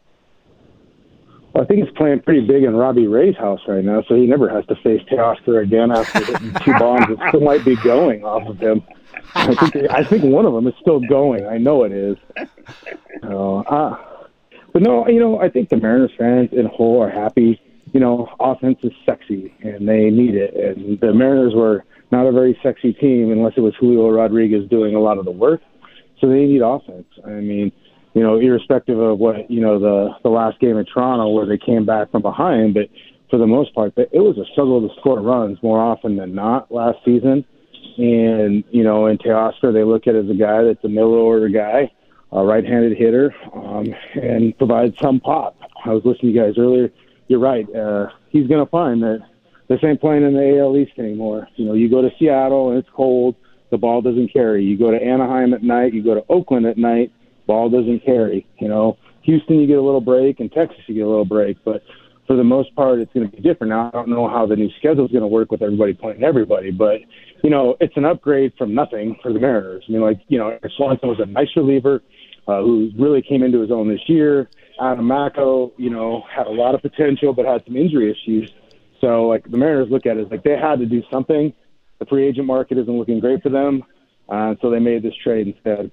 Well, 1.53 1.65
I 1.65 1.67
think 1.67 1.83
it's 1.83 1.97
playing 1.97 2.21
pretty 2.21 2.43
big 2.43 2.63
in 2.63 2.77
Robbie 2.77 3.07
Ray's 3.07 3.37
house 3.37 3.61
right 3.67 3.83
now, 3.83 4.03
so 4.07 4.15
he 4.15 4.27
never 4.27 4.49
has 4.51 4.67
to 4.67 4.77
face 4.77 5.03
Teoscar 5.11 5.63
again 5.63 5.91
after 5.91 6.23
hitting 6.23 6.55
two 6.63 6.73
bombs. 6.79 7.07
It 7.09 7.19
still 7.29 7.41
might 7.41 7.65
be 7.65 7.75
going 7.77 8.25
off 8.25 8.47
of 8.47 8.61
him. 8.61 8.85
I 9.35 9.55
think 9.55 9.91
I 9.91 10.05
think 10.05 10.25
one 10.25 10.45
of 10.45 10.53
them 10.53 10.67
is 10.67 10.75
still 10.81 11.01
going. 11.01 11.47
I 11.47 11.57
know 11.57 11.85
it 11.85 11.93
is. 11.93 12.17
Uh, 13.23 13.59
uh, 13.61 13.97
but 14.73 14.83
no, 14.83 15.09
you 15.09 15.19
know, 15.19 15.41
I 15.41 15.49
think 15.49 15.71
the 15.71 15.77
Mariners 15.77 16.13
fans 16.19 16.51
in 16.53 16.67
whole 16.67 17.03
are 17.03 17.11
happy. 17.11 17.61
You 17.93 18.01
know, 18.01 18.29
offense 18.41 18.79
is 18.83 18.93
sexy 19.07 19.55
and 19.63 19.89
they 19.89 20.11
need 20.11 20.35
it. 20.35 20.55
And 20.55 20.99
the 21.01 21.13
Mariners 21.13 21.55
were 21.55 21.85
not 22.11 22.27
a 22.27 22.33
very 22.33 22.59
sexy 22.63 22.93
team 22.93 23.31
unless 23.31 23.55
it 23.57 23.61
was 23.61 23.75
Julio 23.79 24.11
Rodriguez 24.11 24.69
doing 24.69 24.95
a 24.95 25.01
lot 25.01 25.19
of 25.19 25.25
the 25.25 25.31
work. 25.31 25.61
So 26.21 26.29
they 26.29 26.47
need 26.47 26.63
offense. 26.63 27.07
I 27.25 27.31
mean, 27.31 27.73
you 28.15 28.23
know, 28.23 28.41
irrespective 28.41 28.99
of 28.99 29.19
what 29.19 29.51
you 29.51 29.61
know 29.61 29.79
the 29.79 30.09
the 30.23 30.31
last 30.31 30.59
game 30.61 30.77
in 30.77 30.85
Toronto 30.87 31.29
where 31.29 31.47
they 31.47 31.59
came 31.59 31.87
back 31.87 32.11
from 32.11 32.23
behind, 32.23 32.75
but 32.75 32.89
for 33.31 33.39
the 33.39 33.47
most 33.47 33.75
part, 33.75 33.93
it 33.97 34.11
was 34.13 34.39
a 34.39 34.51
struggle 34.53 34.87
to 34.87 34.95
score 34.99 35.21
runs 35.21 35.63
more 35.63 35.81
often 35.81 36.17
than 36.17 36.35
not 36.35 36.73
last 36.73 36.99
season. 37.05 37.45
And 37.99 38.65
you 38.71 38.83
know, 38.83 39.07
in 39.07 39.19
Teoscar, 39.19 39.73
they 39.73 39.85
look 39.85 40.07
at 40.07 40.15
it 40.15 40.25
as 40.25 40.31
a 40.31 40.35
guy 40.35 40.65
that's 40.65 40.83
a 40.85 40.89
middle 40.89 41.15
order 41.15 41.49
guy, 41.49 41.93
a 42.33 42.45
right-handed 42.45 42.97
hitter, 42.97 43.35
um, 43.55 43.95
and 44.15 44.57
provides 44.57 44.97
some 45.01 45.21
pop. 45.21 45.57
I 45.85 45.91
was 45.91 46.05
listening 46.05 46.33
to 46.33 46.39
you 46.39 46.45
guys 46.45 46.59
earlier. 46.59 46.91
You're 47.29 47.41
right. 47.41 47.67
Uh, 47.75 48.09
he's 48.31 48.49
going 48.49 48.65
to 48.65 48.71
find 48.71 49.03
that 49.03 49.21
this 49.69 49.79
ain't 49.85 50.01
playing 50.01 50.25
in 50.25 50.33
the 50.33 50.59
AL 50.59 50.77
East 50.77 50.99
anymore. 50.99 51.47
You 51.57 51.67
know, 51.67 51.75
you 51.75 51.91
go 51.91 52.03
to 52.03 52.09
Seattle 52.19 52.71
and 52.71 52.79
it's 52.79 52.89
cold, 52.95 53.37
the 53.71 53.77
ball 53.77 54.01
doesn't 54.01 54.33
carry. 54.33 54.65
You 54.65 54.79
go 54.79 54.91
to 54.91 54.97
Anaheim 54.97 55.53
at 55.53 55.63
night, 55.63 55.93
you 55.93 56.03
go 56.03 56.15
to 56.15 56.25
Oakland 56.29 56.67
at 56.67 56.79
night, 56.79 57.13
ball 57.47 57.69
doesn't 57.69 58.05
carry. 58.05 58.47
You 58.59 58.69
know, 58.69 58.97
Houston, 59.23 59.61
you 59.61 59.67
get 59.67 59.77
a 59.77 59.83
little 59.83 60.01
break, 60.01 60.41
and 60.41 60.51
Texas, 60.51 60.81
you 60.87 60.95
get 60.95 61.05
a 61.05 61.09
little 61.09 61.27
break. 61.27 61.59
But 61.65 61.83
for 62.27 62.35
the 62.37 62.45
most 62.45 62.75
part, 62.75 62.99
it's 62.99 63.13
going 63.13 63.29
to 63.29 63.37
be 63.37 63.43
different. 63.43 63.71
Now, 63.71 63.89
I 63.89 63.91
don't 63.91 64.09
know 64.09 64.29
how 64.29 64.47
the 64.47 64.57
new 64.57 64.71
schedule 64.79 65.05
is 65.05 65.11
going 65.11 65.23
to 65.23 65.29
work 65.29 65.51
with 65.51 65.63
everybody 65.63 65.93
playing 65.93 66.23
everybody, 66.23 66.71
but 66.71 67.01
you 67.43 67.51
know, 67.51 67.77
it's 67.81 67.97
an 67.97 68.05
upgrade 68.05 68.53
from 68.59 68.75
nothing 68.75 69.17
for 69.23 69.33
the 69.33 69.39
Mariners. 69.39 69.85
I 69.89 69.93
mean, 69.93 70.01
like 70.03 70.21
you 70.29 70.39
know, 70.39 70.59
Swanson 70.77 71.09
was 71.09 71.21
a 71.21 71.27
nice 71.27 71.49
reliever 71.57 72.03
uh, 72.47 72.63
who 72.63 72.91
really 72.99 73.23
came 73.23 73.43
into 73.43 73.61
his 73.61 73.71
own 73.71 73.89
this 73.89 74.01
year. 74.07 74.49
Adam 74.81 75.07
Macko, 75.07 75.73
you 75.77 75.91
know, 75.91 76.23
had 76.35 76.47
a 76.47 76.51
lot 76.51 76.75
of 76.75 76.83
potential, 76.83 77.33
but 77.33 77.45
had 77.45 77.65
some 77.67 77.77
injury 77.77 78.11
issues. 78.11 78.53
So, 79.01 79.29
like 79.29 79.49
the 79.49 79.57
Mariners 79.57 79.89
look 79.91 80.07
at 80.07 80.17
it 80.17 80.27
as 80.27 80.31
like 80.31 80.43
they 80.43 80.57
had 80.57 80.79
to 80.81 80.87
do 80.87 81.03
something. 81.11 81.53
The 81.99 82.07
free 82.07 82.27
agent 82.27 82.47
market 82.47 82.79
isn't 82.79 82.93
looking 82.93 83.21
great 83.21 83.43
for 83.43 83.49
them, 83.49 83.83
uh, 84.29 84.55
so 84.61 84.71
they 84.71 84.79
made 84.79 85.03
this 85.03 85.15
trade 85.23 85.49
instead. 85.49 85.91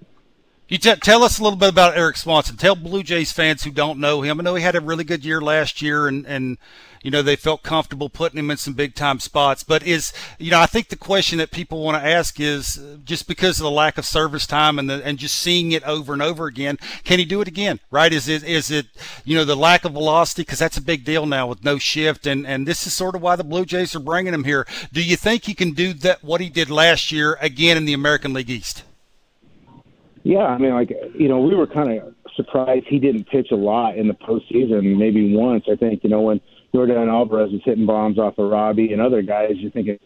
You 0.68 0.80
t- 0.80 0.96
tell 0.96 1.22
us 1.22 1.38
a 1.38 1.44
little 1.44 1.60
bit 1.60 1.70
about 1.70 1.96
Erik 1.96 2.18
Swanson. 2.18 2.58
Tell 2.58 2.76
Blue 2.76 3.04
Jays 3.04 3.32
fans 3.32 3.64
who 3.64 3.70
don't 3.70 4.00
know 4.00 4.22
him. 4.22 4.40
I 4.40 4.44
know 4.44 4.56
he 4.56 4.64
had 4.64 4.76
a 4.76 4.82
really 4.82 5.04
good 5.04 5.24
year 5.24 5.40
last 5.40 5.80
year, 5.80 6.08
and 6.08 6.26
and 6.26 6.58
you 7.04 7.12
know 7.12 7.22
they 7.22 7.36
felt 7.36 7.62
comfortable 7.62 8.10
putting 8.10 8.40
him 8.40 8.50
in 8.50 8.58
some 8.58 8.74
big 8.74 8.96
time 8.96 9.20
spots. 9.20 9.62
But 9.62 9.84
is 9.84 10.12
you 10.40 10.50
know 10.50 10.60
I 10.60 10.66
think 10.66 10.90
the 10.90 10.96
question 10.96 11.38
that 11.38 11.52
people 11.52 11.84
want 11.84 12.02
to 12.02 12.10
ask 12.10 12.40
is 12.40 12.84
just 13.04 13.28
because 13.28 13.60
of 13.60 13.64
the 13.64 13.70
lack 13.70 14.00
of 14.00 14.06
service 14.06 14.48
time 14.48 14.80
and 14.80 14.90
the, 14.90 15.06
and 15.06 15.20
just 15.20 15.36
seeing 15.36 15.72
it 15.72 15.84
over 15.84 16.14
and 16.14 16.22
over 16.24 16.48
again, 16.48 16.80
can 17.04 17.20
he 17.20 17.26
do 17.26 17.42
it 17.42 17.48
again? 17.48 17.80
Right? 17.92 18.12
Is 18.12 18.28
it 18.28 18.44
is 18.44 18.72
it 18.72 18.88
you 19.24 19.36
know 19.36 19.46
the 19.46 19.56
lack 19.56 19.86
of 19.86 19.92
velocity 19.92 20.42
because 20.42 20.58
that's 20.58 20.78
a 20.78 20.82
big 20.82 21.06
deal 21.06 21.28
now 21.28 21.46
with 21.46 21.64
no 21.64 21.78
shift, 21.78 22.26
and 22.26 22.48
and 22.48 22.68
this 22.68 22.88
is 22.88 22.94
sort 22.96 23.14
of 23.14 23.22
why 23.22 23.36
the 23.36 23.44
Blue 23.44 23.66
Jays 23.66 23.96
are 23.96 24.00
bringing 24.00 24.34
him 24.34 24.46
here. 24.46 24.66
Do 24.92 25.04
you 25.04 25.16
think 25.16 25.44
he 25.44 25.54
can 25.54 25.74
do 25.74 25.94
that 25.94 26.24
what 26.24 26.42
he 26.42 26.50
did 26.50 26.72
last 26.72 27.12
year 27.12 27.38
again 27.40 27.78
in 27.78 27.86
the 27.86 27.94
American 27.94 28.34
League 28.34 28.50
East? 28.50 28.82
Yeah, 30.26 30.40
I 30.40 30.58
mean, 30.58 30.74
like 30.74 30.90
you 31.14 31.30
know, 31.30 31.40
we 31.40 31.54
were 31.54 31.68
kind 31.68 32.00
of 32.02 32.16
surprised 32.36 32.88
he 32.90 32.98
didn't 32.98 33.26
pitch 33.26 33.50
a 33.52 33.56
lot 33.56 33.96
in 33.96 34.08
the 34.08 34.16
postseason. 34.16 34.98
Maybe 34.98 35.36
once, 35.36 35.66
I 35.72 35.76
think. 35.76 36.04
You 36.04 36.10
know, 36.10 36.22
when 36.22 36.42
Yordan 36.74 37.08
Alvarez 37.08 37.52
was 37.52 37.62
hitting 37.64 37.86
bombs 37.86 38.18
off 38.18 38.40
of 38.40 38.50
Robbie 38.50 38.92
and 38.92 39.00
other 39.00 39.22
guys, 39.22 39.52
you're 39.58 39.70
thinking 39.70 40.00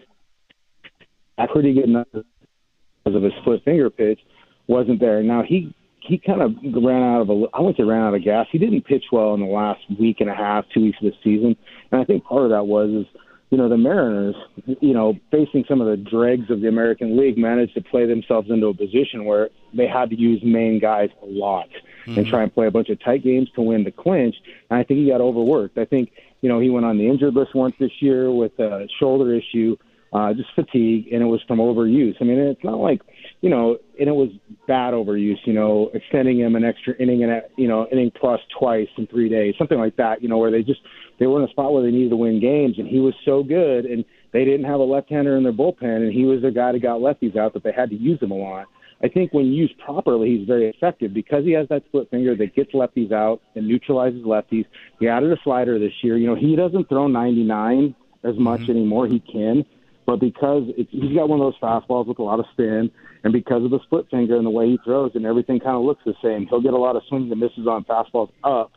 that's 1.38 1.54
pretty 1.54 1.74
good 1.74 1.86
enough 1.86 2.08
because 2.12 3.16
of 3.16 3.24
his 3.24 3.32
split 3.40 3.64
finger 3.64 3.90
pitch 3.90 4.20
wasn't 4.68 5.00
there. 5.00 5.24
Now 5.24 5.42
he 5.42 5.74
he 6.02 6.18
kind 6.18 6.42
of 6.42 6.52
ran 6.84 7.02
out 7.02 7.22
of 7.22 7.30
a 7.30 7.46
I 7.54 7.62
wouldn't 7.62 7.78
say 7.78 7.84
ran 7.84 8.02
out 8.02 8.14
of 8.14 8.22
gas. 8.22 8.48
He 8.52 8.58
didn't 8.58 8.82
pitch 8.82 9.06
well 9.14 9.34
in 9.36 9.40
the 9.40 9.46
last 9.46 9.80
week 9.98 10.18
and 10.20 10.30
a 10.30 10.36
half, 10.36 10.66
two 10.74 10.82
weeks 10.82 10.98
of 11.02 11.14
the 11.14 11.18
season, 11.24 11.56
and 11.94 12.02
I 12.02 12.04
think 12.04 12.26
part 12.26 12.44
of 12.44 12.50
that 12.50 12.68
was 12.68 12.90
is 12.90 13.06
you 13.50 13.58
know, 13.58 13.68
the 13.68 13.78
Mariners, 13.78 14.36
you 14.80 14.94
know, 14.94 15.18
facing 15.32 15.66
some 15.68 15.82
of 15.82 15.88
the 15.88 15.98
dregs 15.98 16.52
of 16.52 16.62
the 16.62 16.68
American 16.68 17.18
League, 17.18 17.38
managed 17.38 17.74
to 17.74 17.82
play 17.82 18.06
themselves 18.06 18.50
into 18.52 18.68
a 18.68 18.74
position 18.74 19.26
where 19.26 19.50
they 19.74 19.88
had 19.88 20.12
to 20.12 20.20
use 20.20 20.40
main 20.44 20.80
guys 20.80 21.10
a 21.24 21.26
lot 21.26 21.68
mm-hmm. 22.06 22.20
and 22.20 22.28
try 22.28 22.44
and 22.44 22.54
play 22.54 22.68
a 22.68 22.72
bunch 22.72 22.90
of 22.90 23.04
tight 23.04 23.24
games 23.24 23.50
to 23.56 23.62
win 23.62 23.84
the 23.84 23.92
clinch. 23.92 24.36
And 24.70 24.80
I 24.80 24.84
think 24.84 25.00
he 25.00 25.08
got 25.08 25.22
overworked. 25.22 25.80
I 25.80 25.86
think, 25.86 26.12
you 26.42 26.50
know, 26.50 26.60
he 26.60 26.70
went 26.70 26.86
on 26.86 27.00
the 27.00 27.08
injured 27.08 27.34
list 27.34 27.56
once 27.56 27.76
this 27.80 27.92
year 28.02 28.32
with 28.32 28.58
a 28.60 28.88
shoulder 29.00 29.34
issue, 29.34 29.76
uh, 30.12 30.34
just 30.34 30.50
fatigue, 30.56 31.08
and 31.12 31.22
it 31.22 31.26
was 31.26 31.42
from 31.48 31.60
overuse. 31.60 32.16
I 32.20 32.24
mean, 32.24 32.40
it's 32.40 32.64
not 32.64 32.80
like, 32.80 33.02
you 33.42 33.50
know, 33.50 33.78
and 34.00 34.10
it 34.10 34.14
was 34.14 34.30
bad 34.68 34.94
overuse, 34.94 35.38
you 35.46 35.54
know, 35.54 35.92
extending 35.94 36.40
him 36.40 36.56
an 36.56 36.64
extra 36.64 36.96
inning 37.00 37.24
and, 37.24 37.44
you 37.58 37.68
know, 37.68 37.88
inning 37.92 38.12
plus 38.20 38.40
twice 38.58 38.88
in 38.98 39.08
three 39.08 39.30
days, 39.30 39.54
something 39.58 39.78
like 39.78 39.96
that, 39.98 40.22
you 40.22 40.30
know, 40.30 40.38
where 40.38 40.52
they 40.52 40.64
just, 40.64 40.82
they 41.20 41.28
were 41.28 41.42
in 41.42 41.48
a 41.48 41.52
spot 41.52 41.74
where 41.74 41.84
they 41.84 41.92
needed 41.92 42.10
to 42.10 42.16
win 42.16 42.40
games, 42.40 42.80
and 42.80 42.88
he 42.88 43.00
was 43.00 43.14
so 43.24 43.44
good, 43.44 43.86
and 43.86 44.04
they 44.34 44.46
didn't 44.46 44.66
have 44.66 44.80
a 44.80 44.84
left-hander 44.84 45.38
in 45.38 45.44
their 45.44 45.54
bullpen, 45.54 46.04
and 46.04 46.14
he 46.14 46.26
was 46.26 46.42
the 46.42 46.52
guy 46.52 46.72
that 46.72 46.82
got 46.82 47.00
lefties 47.00 47.38
out 47.38 47.54
that 47.54 47.64
they 47.64 47.72
had 47.72 47.90
to 47.90 47.96
use 47.96 48.22
him 48.22 48.32
a 48.32 48.36
lot. 48.36 48.68
I 49.02 49.08
think 49.08 49.34
when 49.34 49.46
used 49.46 49.78
properly, 49.80 50.38
he's 50.38 50.48
very 50.48 50.68
effective 50.68 51.14
because 51.14 51.46
he 51.46 51.52
has 51.52 51.68
that 51.70 51.86
split 51.86 52.10
finger 52.10 52.36
that 52.36 52.54
gets 52.54 52.74
lefties 52.74 53.14
out 53.14 53.42
and 53.56 53.68
neutralizes 53.68 54.24
lefties. 54.24 54.66
He 55.00 55.08
added 55.08 55.32
a 55.32 55.38
slider 55.44 55.80
this 55.80 55.94
year. 56.04 56.18
You 56.18 56.28
know, 56.28 56.36
he 56.36 56.56
doesn't 56.56 56.90
throw 56.90 57.08
99 57.08 57.96
as 58.24 58.38
much 58.38 58.62
mm-hmm. 58.62 58.72
anymore. 58.72 59.08
He 59.08 59.20
can, 59.20 59.66
but 60.10 60.20
because 60.20 60.64
it's, 60.76 60.90
he's 60.90 61.16
got 61.16 61.30
one 61.30 61.40
of 61.40 61.46
those 61.46 61.60
fastballs 61.62 62.08
with 62.08 62.18
a 62.18 62.24
lot 62.24 62.40
of 62.40 62.46
spin, 62.54 62.90
and 63.24 63.32
because 63.32 63.64
of 63.64 63.70
the 63.70 63.80
split 63.84 64.08
finger 64.10 64.38
and 64.38 64.44
the 64.44 64.50
way 64.50 64.66
he 64.66 64.80
throws, 64.84 65.12
and 65.14 65.24
everything 65.24 65.60
kind 65.60 65.76
of 65.76 65.84
looks 65.84 66.02
the 66.04 66.16
same, 66.24 66.48
he'll 66.48 66.62
get 66.62 66.74
a 66.74 66.78
lot 66.78 66.96
of 66.96 67.04
swings 67.08 67.30
and 67.30 67.40
misses 67.40 67.68
on 67.68 67.84
fastballs 67.84 68.32
up 68.44 68.72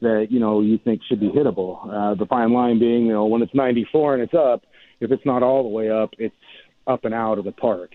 that 0.00 0.26
you 0.30 0.40
know 0.40 0.62
you 0.62 0.76
think 0.78 1.00
should 1.08 1.20
be 1.20 1.30
hittable. 1.30 1.78
Uh, 1.88 2.16
the 2.16 2.26
fine 2.26 2.52
line 2.52 2.80
being, 2.80 3.06
you 3.06 3.12
know, 3.12 3.24
when 3.26 3.40
it's 3.40 3.54
94 3.54 4.14
and 4.14 4.22
it's 4.24 4.34
up, 4.34 4.64
if 4.98 5.12
it's 5.12 5.24
not 5.24 5.44
all 5.44 5.62
the 5.62 5.68
way 5.68 5.90
up, 5.90 6.10
it's 6.18 6.34
up 6.88 7.04
and 7.04 7.14
out 7.14 7.38
of 7.38 7.44
the 7.44 7.52
park. 7.52 7.92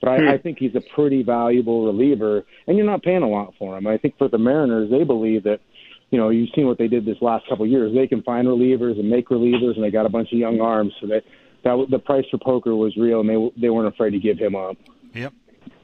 But 0.00 0.20
hmm. 0.20 0.28
I, 0.28 0.34
I 0.34 0.38
think 0.38 0.58
he's 0.60 0.76
a 0.76 0.94
pretty 0.94 1.24
valuable 1.24 1.84
reliever, 1.84 2.44
and 2.68 2.76
you're 2.76 2.86
not 2.86 3.02
paying 3.02 3.24
a 3.24 3.28
lot 3.28 3.54
for 3.58 3.76
him. 3.76 3.88
I 3.88 3.98
think 3.98 4.16
for 4.18 4.28
the 4.28 4.38
Mariners, 4.38 4.88
they 4.88 5.02
believe 5.02 5.42
that, 5.42 5.58
you 6.10 6.18
know, 6.18 6.28
you've 6.28 6.50
seen 6.54 6.68
what 6.68 6.78
they 6.78 6.86
did 6.86 7.04
this 7.04 7.18
last 7.20 7.48
couple 7.48 7.64
of 7.64 7.72
years. 7.72 7.92
They 7.92 8.06
can 8.06 8.22
find 8.22 8.46
relievers 8.46 9.00
and 9.00 9.10
make 9.10 9.30
relievers, 9.30 9.74
and 9.74 9.82
they 9.82 9.90
got 9.90 10.06
a 10.06 10.10
bunch 10.10 10.32
of 10.32 10.38
young 10.38 10.60
arms, 10.60 10.92
so 11.00 11.08
that 11.08 11.24
that 11.64 11.86
the 11.90 11.98
price 11.98 12.24
for 12.30 12.38
poker 12.38 12.74
was 12.74 12.96
real, 12.96 13.20
and 13.20 13.28
they 13.28 13.60
they 13.60 13.70
weren't 13.70 13.88
afraid 13.88 14.10
to 14.10 14.18
give 14.18 14.38
him 14.38 14.54
up. 14.54 14.76
Yep. 15.14 15.32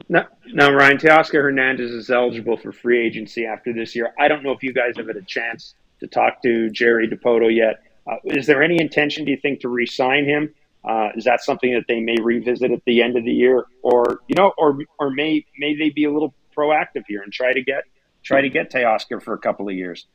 Now, 0.09 0.27
now, 0.47 0.73
Ryan 0.73 0.99
Teoscar 0.99 1.43
Hernandez 1.43 1.91
is 1.91 2.11
eligible 2.11 2.57
for 2.57 2.71
free 2.71 3.05
agency 3.05 3.45
after 3.45 3.73
this 3.73 3.97
year. 3.97 4.15
I 4.19 4.29
don't 4.29 4.45
know 4.45 4.53
if 4.53 4.62
you 4.62 4.73
guys 4.73 4.95
have 4.97 5.09
had 5.09 5.17
a 5.17 5.23
chance 5.23 5.75
to 6.01 6.07
talk 6.07 6.43
to 6.43 6.71
Jerry 6.71 7.09
Dipoto 7.09 7.55
yet. 7.55 7.83
Uh, 8.07 8.17
is 8.25 8.47
there 8.47 8.62
any 8.62 8.81
intention, 8.81 9.25
do 9.25 9.33
you 9.33 9.37
think, 9.37 9.61
to 9.61 9.69
re-sign 9.69 10.25
him? 10.25 10.55
Uh, 10.85 11.09
is 11.17 11.25
that 11.25 11.43
something 11.43 11.75
that 11.75 11.87
they 11.89 11.99
may 11.99 12.15
revisit 12.23 12.71
at 12.71 12.85
the 12.85 13.03
end 13.03 13.17
of 13.17 13.25
the 13.25 13.33
year, 13.33 13.65
or 13.83 14.21
you 14.29 14.37
know, 14.37 14.53
or 14.57 14.79
or 15.01 15.11
may 15.11 15.45
may 15.59 15.75
they 15.75 15.91
be 15.91 16.05
a 16.05 16.12
little 16.12 16.33
proactive 16.57 17.03
here 17.09 17.23
and 17.23 17.33
try 17.33 17.53
to 17.53 17.61
get 17.61 17.83
try 18.23 18.41
to 18.41 18.49
get 18.49 18.71
Teoscar 18.71 19.21
for 19.21 19.35
a 19.35 19.39
couple 19.39 19.69
of 19.69 19.75
years? 19.75 20.07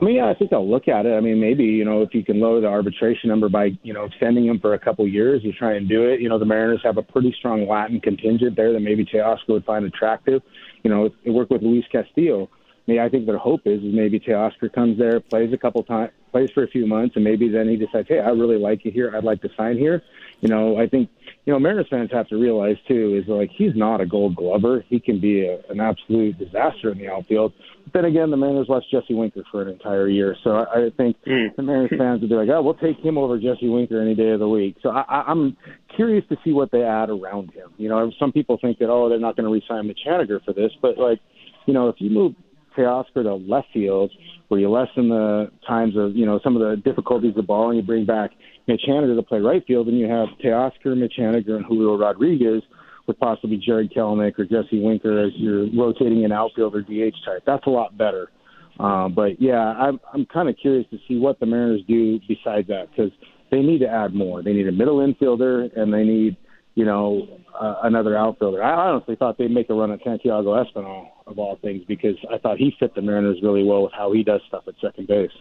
I 0.00 0.04
mean, 0.04 0.16
yeah, 0.16 0.28
I 0.28 0.34
think 0.34 0.52
I'll 0.52 0.68
look 0.68 0.86
at 0.86 1.06
it. 1.06 1.12
I 1.12 1.20
mean, 1.20 1.40
maybe 1.40 1.64
you 1.64 1.84
know 1.84 2.02
if 2.02 2.14
you 2.14 2.24
can 2.24 2.38
lower 2.38 2.60
the 2.60 2.68
arbitration 2.68 3.28
number 3.28 3.48
by 3.48 3.70
you 3.82 3.92
know 3.92 4.04
extending 4.04 4.46
him 4.46 4.60
for 4.60 4.74
a 4.74 4.78
couple 4.78 5.06
years, 5.08 5.42
you 5.42 5.52
try 5.52 5.74
and 5.74 5.88
do 5.88 6.04
it. 6.04 6.20
You 6.20 6.28
know, 6.28 6.38
the 6.38 6.44
Mariners 6.44 6.80
have 6.84 6.98
a 6.98 7.02
pretty 7.02 7.34
strong 7.36 7.66
Latin 7.66 8.00
contingent 8.00 8.54
there 8.54 8.72
that 8.72 8.80
maybe 8.80 9.04
Teoscar 9.04 9.48
would 9.48 9.64
find 9.64 9.84
attractive. 9.84 10.42
You 10.84 10.90
know, 10.90 11.10
it 11.24 11.30
work 11.30 11.50
with 11.50 11.62
Luis 11.62 11.84
Castillo. 11.90 12.48
I 12.88 13.08
I 13.08 13.10
think 13.10 13.24
their 13.24 13.38
hope 13.38 13.62
is 13.64 13.82
is 13.82 13.94
maybe 13.94 14.20
Teoscar 14.20 14.72
comes 14.72 14.98
there, 14.98 15.20
plays 15.20 15.52
a 15.52 15.56
couple 15.56 15.82
times, 15.82 16.12
plays 16.30 16.50
for 16.50 16.62
a 16.62 16.68
few 16.68 16.86
months, 16.86 17.16
and 17.16 17.24
maybe 17.24 17.48
then 17.48 17.68
he 17.68 17.76
decides, 17.76 18.06
hey, 18.06 18.18
I 18.18 18.28
really 18.30 18.58
like 18.58 18.84
it 18.84 18.92
here. 18.92 19.14
I'd 19.16 19.24
like 19.24 19.40
to 19.42 19.48
sign 19.56 19.78
here. 19.78 20.02
You 20.40 20.48
know, 20.48 20.78
I 20.78 20.86
think 20.86 21.08
you 21.46 21.52
know 21.52 21.58
Mariners 21.58 21.86
fans 21.90 22.10
have 22.12 22.28
to 22.28 22.36
realize 22.36 22.76
too 22.86 23.20
is 23.20 23.28
like 23.28 23.50
he's 23.56 23.74
not 23.74 24.00
a 24.00 24.06
Gold 24.06 24.36
Glover. 24.36 24.84
He 24.88 25.00
can 25.00 25.20
be 25.20 25.46
a, 25.46 25.58
an 25.70 25.80
absolute 25.80 26.38
disaster 26.38 26.92
in 26.92 26.98
the 26.98 27.08
outfield. 27.08 27.52
But 27.84 27.92
then 27.94 28.04
again, 28.04 28.30
the 28.30 28.36
Mariners 28.36 28.68
lost 28.68 28.90
Jesse 28.90 29.14
Winker 29.14 29.42
for 29.50 29.62
an 29.62 29.68
entire 29.68 30.08
year, 30.08 30.36
so 30.44 30.50
I, 30.50 30.86
I 30.86 30.90
think 30.96 31.16
mm. 31.26 31.56
the 31.56 31.62
Mariners 31.62 31.98
fans 31.98 32.20
would 32.20 32.30
be 32.30 32.36
like, 32.36 32.50
oh, 32.50 32.62
we'll 32.62 32.74
take 32.74 32.98
him 32.98 33.16
over 33.16 33.38
Jesse 33.38 33.68
Winker 33.68 34.00
any 34.00 34.14
day 34.14 34.30
of 34.30 34.40
the 34.40 34.48
week. 34.48 34.76
So 34.82 34.90
I, 34.90 35.24
I'm 35.26 35.56
curious 35.96 36.24
to 36.28 36.36
see 36.44 36.52
what 36.52 36.70
they 36.70 36.82
add 36.82 37.08
around 37.08 37.52
him. 37.52 37.70
You 37.78 37.88
know, 37.88 38.12
some 38.18 38.30
people 38.30 38.58
think 38.60 38.78
that 38.78 38.90
oh, 38.90 39.08
they're 39.08 39.18
not 39.18 39.36
going 39.36 39.46
to 39.46 39.52
re-sign 39.52 39.86
Mitch 39.88 40.00
Haniger 40.06 40.44
for 40.44 40.52
this, 40.52 40.70
but 40.82 40.98
like, 40.98 41.18
you 41.66 41.74
know, 41.74 41.88
if 41.88 41.96
you 41.98 42.10
move 42.10 42.34
Teoscar 42.78 43.24
to 43.24 43.34
left 43.34 43.68
field, 43.74 44.10
where 44.48 44.60
you 44.60 44.70
lessen 44.70 45.08
the 45.08 45.50
times 45.66 45.94
of 45.96 46.14
you 46.14 46.24
know 46.24 46.38
some 46.44 46.56
of 46.56 46.62
the 46.62 46.80
difficulties 46.82 47.30
of 47.30 47.36
the 47.36 47.42
ball, 47.42 47.70
and 47.70 47.76
you 47.78 47.82
bring 47.82 48.06
back 48.06 48.30
Mitch 48.66 48.82
Haniger 48.88 49.16
to 49.16 49.22
play 49.22 49.40
right 49.40 49.64
field, 49.66 49.88
and 49.88 49.98
you 49.98 50.06
have 50.06 50.28
Teoscar, 50.42 50.96
Mitch 50.96 51.14
Haniger, 51.18 51.56
and 51.56 51.64
Julio 51.66 51.98
Rodriguez 51.98 52.62
with 53.06 53.18
possibly 53.18 53.56
Jarred 53.56 53.90
Kelenic 53.92 54.38
or 54.38 54.44
Jesse 54.44 54.80
Winker 54.80 55.18
as 55.18 55.32
your 55.36 55.66
rotating 55.76 56.24
an 56.24 56.30
outfielder 56.30 56.82
DH 56.82 57.16
type. 57.24 57.42
That's 57.46 57.66
a 57.66 57.70
lot 57.70 57.96
better. 57.96 58.30
Uh, 58.78 59.08
but 59.08 59.40
yeah, 59.40 59.58
I'm 59.58 59.98
I'm 60.14 60.26
kind 60.26 60.48
of 60.48 60.56
curious 60.60 60.86
to 60.90 60.98
see 61.08 61.18
what 61.18 61.40
the 61.40 61.46
Mariners 61.46 61.80
do 61.88 62.20
besides 62.28 62.68
that 62.68 62.88
because 62.90 63.10
they 63.50 63.60
need 63.60 63.78
to 63.78 63.88
add 63.88 64.14
more. 64.14 64.42
They 64.42 64.52
need 64.52 64.68
a 64.68 64.72
middle 64.72 64.98
infielder 64.98 65.76
and 65.76 65.92
they 65.92 66.04
need 66.04 66.36
you 66.78 66.84
know 66.84 67.26
uh, 67.60 67.74
another 67.82 68.16
outfielder. 68.16 68.62
I 68.62 68.90
honestly 68.90 69.16
thought 69.16 69.36
they'd 69.36 69.50
make 69.50 69.68
a 69.68 69.74
run 69.74 69.90
at 69.90 69.98
Santiago 70.04 70.62
Espinal 70.62 71.08
of 71.26 71.36
all 71.36 71.58
things 71.60 71.82
because 71.88 72.14
I 72.32 72.38
thought 72.38 72.56
he 72.56 72.72
fit 72.78 72.94
the 72.94 73.02
Mariners 73.02 73.38
really 73.42 73.64
well 73.64 73.82
with 73.82 73.92
how 73.92 74.12
he 74.12 74.22
does 74.22 74.40
stuff 74.46 74.62
at 74.68 74.74
second 74.80 75.08
base. 75.08 75.32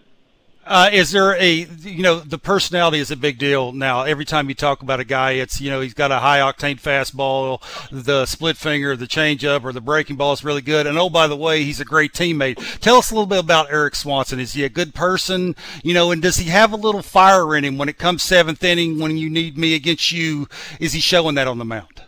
Uh, 0.68 0.90
is 0.92 1.12
there 1.12 1.34
a 1.38 1.66
you 1.82 2.04
know 2.04 2.20
the 2.20 2.38
personality 2.38 3.00
is 3.00 3.10
a 3.10 3.16
big 3.16 3.38
deal 3.38 3.72
now. 3.72 4.04
Every 4.04 4.26
time 4.26 4.50
you 4.50 4.56
talk 4.56 4.82
about 4.82 5.00
a 5.00 5.06
guy, 5.06 5.32
it's 5.32 5.62
you 5.62 5.70
know 5.70 5.80
he's 5.80 5.94
got 5.94 6.12
a 6.12 6.20
high 6.20 6.40
octane 6.40 6.80
fastball, 6.80 7.62
the 7.90 8.26
split 8.26 8.58
finger, 8.58 8.98
the 8.98 9.08
changeup, 9.08 9.64
or 9.64 9.72
the 9.72 9.80
breaking 9.80 10.18
ball 10.18 10.34
is 10.34 10.44
really 10.44 10.62
good. 10.62 10.86
And 10.86 10.98
oh 10.98 11.10
by 11.10 11.28
the 11.28 11.38
way, 11.38 11.64
he's 11.64 11.80
a 11.80 11.86
great 11.86 12.12
teammate. 12.12 12.80
Tell 12.82 12.98
us 12.98 13.12
a 13.12 13.14
little 13.14 13.28
bit 13.28 13.40
about 13.40 13.72
Erik 13.72 13.96
Swanson. 13.96 14.42
Is 14.42 14.54
he 14.54 14.66
a 14.66 14.70
good 14.70 14.94
person? 14.94 15.56
You 15.84 15.94
know, 15.94 16.12
and 16.12 16.22
does 16.22 16.36
he 16.36 16.50
have 16.50 16.74
a 16.74 16.78
little 16.78 17.02
fire 17.02 17.56
in 17.56 17.64
him 17.64 17.78
when 17.78 17.88
it 17.88 17.98
comes 17.98 18.24
seventh 18.24 18.62
inning 18.62 19.00
when 19.00 19.16
you 19.16 19.30
need 19.30 19.58
me 19.58 19.74
against 19.74 20.12
you? 20.12 20.50
Is 20.82 20.92
he 20.92 21.00
showing 21.00 21.36
that 21.36 21.48
on 21.48 21.60
the 21.60 21.66
mound? 21.66 22.04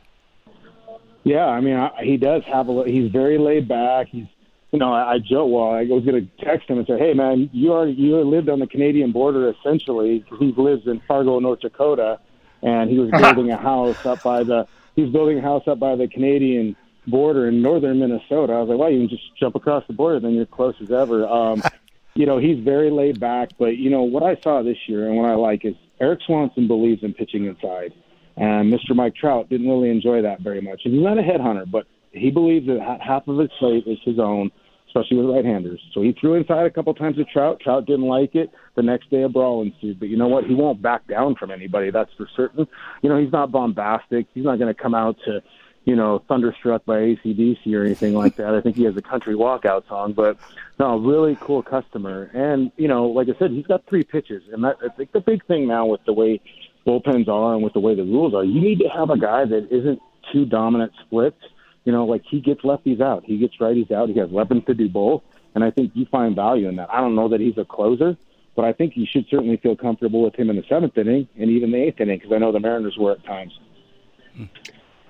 Yeah, 1.23 1.45
I 1.45 1.61
mean 1.61 1.77
I, 1.77 1.91
he 2.03 2.17
does 2.17 2.43
have 2.43 2.67
a. 2.67 2.83
He's 2.85 3.09
very 3.09 3.37
laid 3.37 3.69
back. 3.69 4.07
He's 4.07 4.27
you 4.71 4.79
know, 4.79 4.93
I, 4.93 5.13
I 5.13 5.19
joke. 5.19 5.51
Well, 5.51 5.71
I 5.71 5.83
was 5.83 6.05
going 6.05 6.27
to 6.27 6.45
text 6.45 6.69
him 6.69 6.77
and 6.77 6.87
say, 6.87 6.97
"Hey, 6.97 7.13
man, 7.13 7.49
you 7.53 7.73
are 7.73 7.87
you 7.87 8.17
lived 8.21 8.49
on 8.49 8.59
the 8.59 8.67
Canadian 8.67 9.11
border 9.11 9.49
essentially 9.49 10.23
he 10.39 10.53
lives 10.55 10.87
in 10.87 11.01
Fargo, 11.07 11.39
North 11.39 11.61
Dakota, 11.61 12.19
and 12.61 12.89
he 12.89 12.99
was 12.99 13.09
building 13.21 13.51
a 13.51 13.57
house 13.57 14.05
up 14.05 14.21
by 14.21 14.43
the 14.43 14.67
he's 14.95 15.11
building 15.11 15.39
a 15.39 15.41
house 15.41 15.63
up 15.67 15.79
by 15.79 15.95
the 15.95 16.07
Canadian 16.07 16.75
border 17.07 17.47
in 17.47 17.61
northern 17.61 17.99
Minnesota. 17.99 18.53
I 18.53 18.59
was 18.59 18.69
like, 18.69 18.77
well, 18.77 18.91
you 18.91 18.99
can 18.99 19.09
just 19.09 19.35
jump 19.37 19.55
across 19.55 19.83
the 19.87 19.93
border, 19.93 20.19
then 20.19 20.33
you're 20.35 20.45
close 20.45 20.75
as 20.81 20.91
ever. 20.91 21.27
Um, 21.27 21.63
you 22.13 22.25
know, 22.25 22.37
he's 22.37 22.59
very 22.63 22.91
laid 22.91 23.19
back, 23.19 23.49
but 23.57 23.77
you 23.77 23.89
know 23.89 24.03
what 24.03 24.23
I 24.23 24.39
saw 24.41 24.61
this 24.61 24.77
year 24.87 25.07
and 25.07 25.17
what 25.17 25.29
I 25.29 25.35
like 25.35 25.65
is 25.65 25.75
Erik 25.99 26.19
Swanson 26.25 26.67
believes 26.67 27.03
in 27.03 27.13
pitching 27.13 27.45
inside, 27.45 27.93
and 28.37 28.71
Mr. 28.71 28.95
Mike 28.95 29.15
Trout 29.15 29.49
didn't 29.49 29.67
really 29.67 29.89
enjoy 29.89 30.21
that 30.21 30.41
very 30.41 30.61
much. 30.61 30.81
And 30.85 30.93
he's 30.93 31.03
not 31.03 31.17
a 31.17 31.23
headhunter, 31.23 31.69
but 31.69 31.87
he 32.11 32.31
believes 32.31 32.67
that 32.67 32.99
half 33.01 33.27
of 33.27 33.37
his 33.37 33.49
plate 33.59 33.83
is 33.87 33.97
his 34.03 34.19
own, 34.19 34.51
especially 34.87 35.17
with 35.17 35.35
right-handers. 35.35 35.81
So 35.93 36.01
he 36.01 36.13
threw 36.13 36.35
inside 36.35 36.65
a 36.65 36.71
couple 36.71 36.93
times 36.93 37.17
with 37.17 37.27
Trout. 37.29 37.59
Trout 37.59 37.85
didn't 37.85 38.07
like 38.07 38.35
it. 38.35 38.51
The 38.75 38.83
next 38.83 39.09
day, 39.09 39.23
a 39.23 39.29
brawl 39.29 39.61
ensued. 39.61 39.99
But 39.99 40.09
you 40.09 40.17
know 40.17 40.27
what? 40.27 40.45
He 40.45 40.55
won't 40.55 40.81
back 40.81 41.07
down 41.07 41.35
from 41.35 41.51
anybody. 41.51 41.91
That's 41.91 42.11
for 42.17 42.27
certain. 42.35 42.67
You 43.01 43.09
know, 43.09 43.17
he's 43.17 43.31
not 43.31 43.51
bombastic. 43.51 44.27
He's 44.33 44.45
not 44.45 44.57
going 44.59 44.73
to 44.73 44.79
come 44.79 44.95
out 44.95 45.17
to 45.25 45.41
you 45.85 45.95
know, 45.95 46.23
thunderstruck 46.27 46.85
by 46.85 46.97
ACDC 46.97 47.73
or 47.73 47.83
anything 47.83 48.13
like 48.13 48.35
that. 48.35 48.53
I 48.53 48.61
think 48.61 48.75
he 48.75 48.83
has 48.83 48.95
a 48.95 49.01
country 49.01 49.33
walkout 49.33 49.87
song, 49.87 50.13
but 50.13 50.37
no, 50.79 50.97
really 50.97 51.35
cool 51.41 51.63
customer. 51.63 52.29
And 52.33 52.71
you 52.77 52.87
know, 52.87 53.07
like 53.07 53.27
I 53.27 53.37
said, 53.39 53.49
he's 53.49 53.65
got 53.65 53.83
three 53.87 54.03
pitches, 54.03 54.43
and 54.51 54.63
that 54.63 54.77
I 54.83 54.89
think 54.89 55.13
the 55.13 55.19
big 55.19 55.43
thing 55.47 55.67
now 55.67 55.87
with 55.87 56.01
the 56.05 56.13
way 56.13 56.41
bullpens 56.85 57.27
are 57.27 57.55
and 57.55 57.63
with 57.63 57.73
the 57.73 57.79
way 57.79 57.95
the 57.95 58.03
rules 58.03 58.35
are, 58.35 58.43
you 58.43 58.61
need 58.61 58.79
to 58.79 58.87
have 58.89 59.09
a 59.09 59.17
guy 59.17 59.45
that 59.45 59.67
isn't 59.71 59.99
too 60.31 60.45
dominant 60.45 60.91
splits. 61.05 61.41
You 61.89 61.95
know, 61.95 62.05
like 62.05 62.21
he 62.29 62.39
gets 62.39 62.61
lefties 62.61 63.01
out, 63.01 63.23
he 63.25 63.39
gets 63.39 63.57
righties 63.57 63.91
out, 63.91 64.09
he 64.09 64.19
has 64.19 64.29
weapons 64.29 64.63
to 64.67 64.75
do 64.75 64.87
both, 64.87 65.23
and 65.55 65.63
I 65.63 65.71
think 65.71 65.93
you 65.95 66.05
find 66.05 66.35
value 66.35 66.69
in 66.69 66.75
that. 66.75 66.87
I 66.93 67.01
don't 67.01 67.15
know 67.15 67.29
that 67.29 67.39
he's 67.39 67.57
a 67.57 67.65
closer, 67.65 68.15
but 68.55 68.63
I 68.63 68.73
think 68.73 68.95
you 68.95 69.07
should 69.09 69.25
certainly 69.27 69.57
feel 69.57 69.75
comfortable 69.75 70.21
with 70.21 70.35
him 70.35 70.51
in 70.51 70.55
the 70.55 70.61
seventh 70.69 70.95
inning 70.99 71.27
and 71.39 71.49
even 71.49 71.71
the 71.71 71.79
eighth 71.79 71.99
inning 71.99 72.19
because 72.19 72.31
I 72.31 72.37
know 72.37 72.51
the 72.51 72.59
Mariners 72.59 72.95
were 72.95 73.13
at 73.13 73.23
times. 73.25 73.59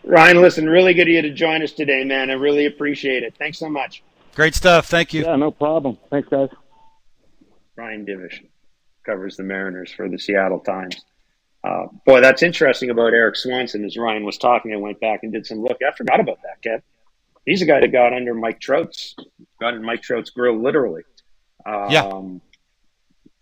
Ryan, 0.06 0.42
listen, 0.42 0.70
really 0.70 0.94
good 0.94 1.10
of 1.10 1.14
you 1.14 1.22
to 1.22 1.34
join 1.34 1.62
us 1.62 1.74
today, 1.74 2.06
man. 2.06 2.30
I 2.30 2.36
really 2.36 2.66
appreciate 2.66 3.24
it. 3.24 3.36
Thanks 3.38 3.60
so 3.60 3.68
much. 3.68 4.02
Great 4.34 4.56
stuff. 4.56 4.88
Thank 4.88 5.14
you. 5.14 5.24
Yeah, 5.24 5.36
no 5.36 5.52
problem. 5.52 5.98
Thanks, 6.10 6.30
guys. 6.30 6.48
Ryan 7.76 8.06
Divish 8.06 8.46
covers 9.06 9.36
the 9.36 9.44
Mariners 9.44 9.92
for 9.92 10.08
the 10.08 10.18
Seattle 10.18 10.62
Times. 10.62 11.04
Uh, 11.64 11.88
boy, 12.06 12.22
that's 12.22 12.42
interesting 12.42 12.90
about 12.90 13.14
Erik 13.14 13.36
Swanson. 13.36 13.84
As 13.84 13.98
Ryan 13.98 14.24
was 14.24 14.38
talking, 14.38 14.74
I 14.74 14.78
went 14.78 15.00
back 15.00 15.24
and 15.24 15.34
did 15.34 15.46
some 15.46 15.62
look. 15.62 15.78
I 15.86 15.96
forgot 15.96 16.20
about 16.20 16.40
that, 16.44 16.62
Kev. 16.64 16.82
He's 17.46 17.62
a 17.62 17.66
guy 17.66 17.80
that 17.82 17.92
got 17.92 18.14
under 18.14 18.34
Mike 18.34 18.60
Trout's, 18.60 19.16
got 19.60 19.74
in 19.74 19.84
Mike 19.84 20.02
Trout's 20.02 20.30
grill, 20.30 20.62
literally. 20.62 21.04
Um, 21.66 21.90
yeah. 21.90 22.22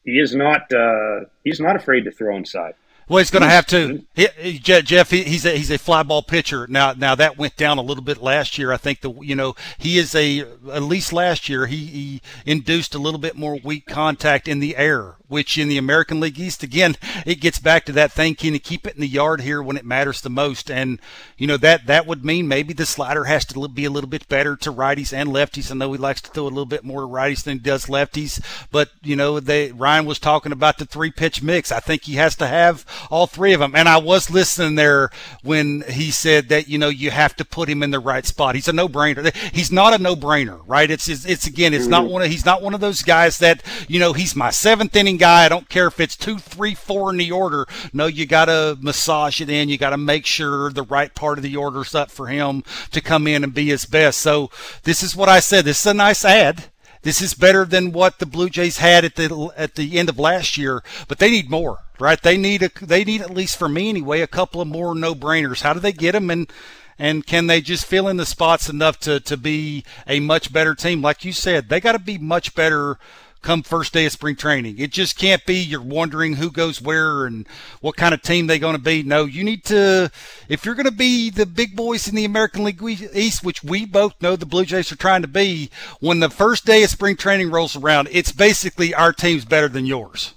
He 0.04 0.20
is 0.20 0.34
not. 0.34 0.72
Uh, 0.72 1.26
he's 1.44 1.60
not 1.60 1.76
afraid 1.76 2.06
to 2.06 2.12
throw 2.12 2.36
inside. 2.38 2.76
Well, 3.10 3.20
he's 3.20 3.32
going 3.32 3.44
to 3.44 3.50
have 3.50 3.66
to. 3.68 4.04
He, 4.16 4.60
Jeff, 4.60 5.12
he, 5.12 5.24
he's 5.24 5.46
a 5.46 5.52
he's 5.52 5.72
a 5.72 5.78
fly 5.78 6.04
ball 6.04 6.22
pitcher. 6.22 6.68
Now, 6.68 6.92
now 6.92 7.16
that 7.16 7.38
went 7.38 7.56
down 7.56 7.78
a 7.78 7.82
little 7.82 8.04
bit 8.04 8.22
last 8.22 8.58
year. 8.58 8.74
I 8.74 8.78
think 8.78 9.02
the 9.02 9.12
you 9.22 9.36
know 9.36 9.56
he 9.78 9.98
is 9.98 10.14
a 10.14 10.42
at 10.72 10.84
least 10.84 11.14
last 11.14 11.48
year 11.48 11.68
he, 11.68 11.86
he 11.86 12.22
induced 12.46 12.96
a 12.96 13.00
little 13.00 13.20
bit 13.20 13.36
more 13.36 13.60
weak 13.64 13.86
contact 13.86 14.48
in 14.48 14.60
the 14.60 14.76
air 14.76 15.16
which 15.28 15.58
in 15.58 15.68
the 15.68 15.78
American 15.78 16.20
League 16.20 16.40
East, 16.40 16.64
again, 16.64 16.96
it 17.26 17.42
gets 17.42 17.60
back 17.60 17.86
to 17.86 17.92
that 17.92 18.12
thing. 18.12 18.36
Can 18.36 18.54
you 18.54 18.60
keep 18.60 18.88
it 18.88 18.96
in 18.96 19.02
the 19.02 19.08
yard 19.08 19.42
here 19.42 19.62
when 19.62 19.78
it 19.78 19.86
matters 19.86 20.22
the 20.22 20.30
most? 20.30 20.72
And, 20.72 21.00
you 21.38 21.48
know, 21.48 21.58
that, 21.58 21.86
that 21.88 22.08
would 22.08 22.24
mean 22.24 22.48
maybe 22.48 22.74
the 22.74 22.86
slider 22.86 23.26
has 23.26 23.46
to 23.46 23.68
be 23.68 23.86
a 23.86 23.90
little 23.90 24.10
bit 24.10 24.28
better 24.30 24.56
to 24.56 24.72
righties 24.72 25.12
and 25.12 25.30
lefties. 25.30 25.72
I 25.72 25.76
know 25.76 25.92
he 25.92 25.98
likes 25.98 26.22
to 26.22 26.32
throw 26.32 26.44
a 26.44 26.46
little 26.46 26.66
bit 26.66 26.84
more 26.84 27.02
to 27.02 27.08
righties 27.08 27.44
than 27.44 27.58
he 27.58 27.64
does 27.64 27.88
lefties, 27.88 28.42
but, 28.72 28.90
you 29.04 29.16
know, 29.16 29.40
they, 29.40 29.72
Ryan 29.72 30.06
was 30.06 30.20
talking 30.20 30.52
about 30.52 30.78
the 30.78 30.86
three 30.86 31.12
pitch 31.12 31.44
mix. 31.44 31.72
I 31.72 31.80
think 31.80 32.04
he 32.04 32.14
has 32.14 32.36
to 32.38 32.48
have 32.48 32.86
all 33.10 33.28
three 33.28 33.54
of 33.54 33.60
them. 33.60 33.76
And 33.76 33.90
I 33.90 33.98
was 33.98 34.30
listening 34.30 34.76
there 34.76 35.10
when 35.44 35.84
he 35.90 36.12
said 36.12 36.50
that, 36.50 36.68
you 36.68 36.78
know, 36.78 36.90
you 36.90 37.12
have 37.12 37.36
to 37.36 37.46
put 37.46 37.70
him 37.70 37.84
in 37.84 37.92
the 37.92 38.00
right 38.00 38.26
spot. 38.26 38.56
He's 38.56 38.68
a 38.68 38.74
no 38.74 38.88
brainer. 38.88 39.36
He's 39.54 39.72
not 39.72 39.94
a 39.94 39.98
no 39.98 40.16
brainer, 40.16 40.62
right? 40.66 40.90
It's, 40.90 41.10
it's, 41.10 41.26
it's 41.26 41.48
again, 41.48 41.74
it's 41.74 41.88
not 41.88 42.04
mm-hmm. 42.04 42.14
one 42.14 42.22
of, 42.22 42.30
he's 42.30 42.46
not 42.46 42.62
one 42.62 42.74
of 42.74 42.80
those 42.80 43.04
guys 43.04 43.40
that, 43.40 43.62
you 43.88 44.00
know, 44.00 44.14
he's 44.14 44.36
my 44.36 44.52
seventh 44.52 44.96
inning 44.96 45.17
guy. 45.18 45.46
I 45.46 45.50
don't 45.50 45.70
care 45.70 45.88
if 45.88 46.00
it's 46.00 46.16
two, 46.16 46.38
three, 46.38 46.74
four 46.76 47.10
in 47.12 47.18
the 47.18 47.32
order. 47.32 47.66
No, 47.94 48.06
you 48.06 48.26
got 48.26 48.46
to 48.46 48.78
massage 48.80 49.42
it 49.42 49.50
in. 49.50 49.70
You 49.70 49.78
got 49.78 49.92
to 49.92 49.98
make 49.98 50.26
sure 50.26 50.72
the 50.72 50.84
right 50.84 51.14
part 51.14 51.38
of 51.38 51.44
the 51.44 51.56
order's 51.56 51.96
up 51.96 52.12
for 52.12 52.28
him 52.28 52.64
to 52.92 53.02
come 53.02 53.28
in 53.28 53.44
and 53.44 53.54
be 53.54 53.68
his 53.68 53.86
best. 53.86 54.20
So 54.20 54.50
this 54.84 55.04
is 55.04 55.16
what 55.16 55.30
I 55.30 55.40
said. 55.40 55.66
This 55.66 55.82
is 55.82 55.86
a 55.86 55.94
nice 55.94 56.24
ad. 56.24 56.66
This 57.02 57.22
is 57.22 57.34
better 57.34 57.64
than 57.64 57.92
what 57.92 58.20
the 58.20 58.26
Blue 58.26 58.50
Jays 58.50 58.78
had 58.78 59.06
at 59.06 59.16
the 59.16 59.54
at 59.56 59.76
the 59.76 59.98
end 59.98 60.10
of 60.10 60.20
last 60.20 60.58
year, 60.58 60.84
but 61.08 61.20
they 61.20 61.30
need 61.30 61.50
more, 61.50 61.80
right? 62.00 62.22
They 62.22 62.38
need 62.38 62.64
a 62.64 62.70
they 62.82 63.04
need 63.06 63.22
at 63.22 63.30
least 63.30 63.58
for 63.58 63.70
me 63.70 63.88
anyway 63.88 64.22
a 64.22 64.28
couple 64.28 64.60
of 64.60 64.68
more 64.68 64.94
no 64.96 65.16
brainers. 65.16 65.62
How 65.62 65.74
do 65.74 65.80
they 65.80 65.94
get 65.94 66.14
them 66.14 66.30
and 66.30 66.52
and 67.00 67.26
can 67.26 67.48
they 67.48 67.62
just 67.62 67.86
fill 67.86 68.08
in 68.08 68.18
the 68.18 68.26
spots 68.26 68.68
enough 68.70 69.00
to 69.02 69.20
to 69.22 69.38
be 69.38 69.86
a 70.08 70.20
much 70.20 70.52
better 70.52 70.76
team? 70.76 71.02
Like 71.02 71.24
you 71.24 71.32
said, 71.32 71.70
they 71.70 71.80
got 71.80 71.94
to 71.94 72.00
be 72.00 72.18
much 72.18 72.56
better 72.56 72.98
come 73.42 73.64
first 73.64 73.94
day 73.94 74.06
of 74.06 74.12
spring 74.12 74.36
training. 74.36 74.80
It 74.80 74.92
just 74.92 75.18
can't 75.18 75.46
be 75.46 75.56
you're 75.56 75.82
wondering 75.82 76.36
who 76.36 76.52
goes 76.52 76.82
where 76.82 77.26
and 77.26 77.48
what 77.82 77.96
kind 77.96 78.14
of 78.14 78.22
team 78.22 78.48
they're 78.48 78.60
going 78.60 78.76
to 78.76 78.82
be. 78.82 79.04
No, 79.04 79.26
you 79.26 79.44
need 79.44 79.64
to, 79.66 80.12
if 80.50 80.66
you're 80.66 80.76
going 80.76 80.86
to 80.86 80.92
be 80.92 81.30
the 81.30 81.46
big 81.46 81.76
boys 81.76 82.08
in 82.08 82.16
the 82.16 82.26
American 82.26 82.64
League 82.64 82.82
East, 82.82 83.44
which 83.44 83.64
we 83.64 83.86
both 83.86 84.22
know 84.22 84.36
the 84.36 84.46
Blue 84.46 84.66
Jays 84.66 84.92
are 84.92 84.98
trying 84.98 85.22
to 85.22 85.28
be, 85.28 85.70
when 86.00 86.20
the 86.20 86.30
first 86.30 86.66
day 86.66 86.84
of 86.84 86.90
spring 86.90 87.16
training 87.16 87.52
rolls 87.52 87.76
around, 87.76 88.10
it's 88.12 88.32
basically 88.32 88.94
our 88.94 89.14
team's 89.14 89.46
better 89.46 89.68
than 89.68 89.86
yours. 89.86 90.34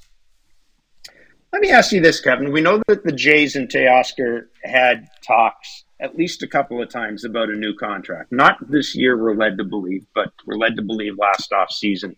Let 1.53 1.63
me 1.63 1.71
ask 1.71 1.91
you 1.91 2.01
this, 2.01 2.21
Kevin. 2.21 2.53
We 2.53 2.61
know 2.61 2.81
that 2.87 3.03
the 3.03 3.13
Jays 3.13 3.57
and 3.57 3.69
Teoscar 3.69 4.47
had 4.63 5.09
talks 5.27 5.85
at 6.01 6.17
least 6.17 6.43
a 6.43 6.49
couple 6.49 6.81
of 6.81 6.89
times 6.89 7.25
about 7.25 7.51
a 7.51 7.57
new 7.57 7.75
contract. 7.75 8.33
Not 8.33 8.57
this 8.71 8.95
year, 8.95 9.21
we're 9.21 9.35
led 9.35 9.59
to 9.59 9.65
believe, 9.65 10.07
but 10.15 10.33
we're 10.47 10.57
led 10.57 10.77
to 10.77 10.83
believe 10.83 11.19
last 11.19 11.53
off 11.53 11.71
season 11.71 12.17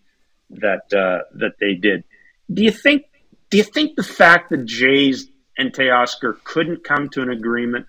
that 0.60 0.92
uh, 0.92 1.24
that 1.34 1.54
they 1.60 1.74
did. 1.74 2.04
Do 2.52 2.62
you 2.62 2.70
think? 2.70 3.04
Do 3.50 3.58
you 3.58 3.64
think 3.64 3.96
the 3.96 4.02
fact 4.02 4.50
that 4.50 4.64
Jays 4.64 5.28
and 5.58 5.72
Teoscar 5.72 6.42
couldn't 6.44 6.84
come 6.84 7.08
to 7.10 7.22
an 7.22 7.30
agreement 7.30 7.86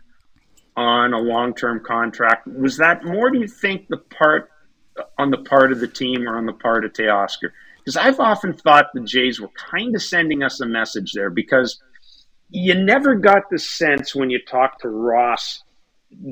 on 0.76 1.14
a 1.14 1.20
long-term 1.20 1.82
contract 1.86 2.48
was 2.48 2.78
that 2.78 3.06
more? 3.06 3.30
Do 3.30 3.40
you 3.40 3.48
think 3.48 3.88
the 3.88 3.98
part 3.98 4.50
on 5.18 5.32
the 5.32 5.38
part 5.38 5.72
of 5.72 5.80
the 5.80 5.88
team 5.88 6.28
or 6.28 6.38
on 6.38 6.46
the 6.46 6.54
part 6.54 6.86
of 6.86 6.94
Teoscar? 6.94 7.52
Because 7.78 7.98
I've 7.98 8.20
often 8.20 8.54
thought 8.54 8.88
the 8.94 9.02
Jays 9.02 9.40
were 9.40 9.52
kind 9.56 9.96
of 9.96 10.02
sending 10.02 10.44
us 10.44 10.60
a 10.60 10.66
message 10.66 11.14
there 11.14 11.30
because 11.30 11.82
you 12.50 12.76
never 12.76 13.16
got 13.16 13.50
the 13.50 13.60
sense 13.60 14.16
when 14.16 14.30
you 14.30 14.40
talked 14.40 14.82
to 14.82 14.90
Ross 14.90 15.64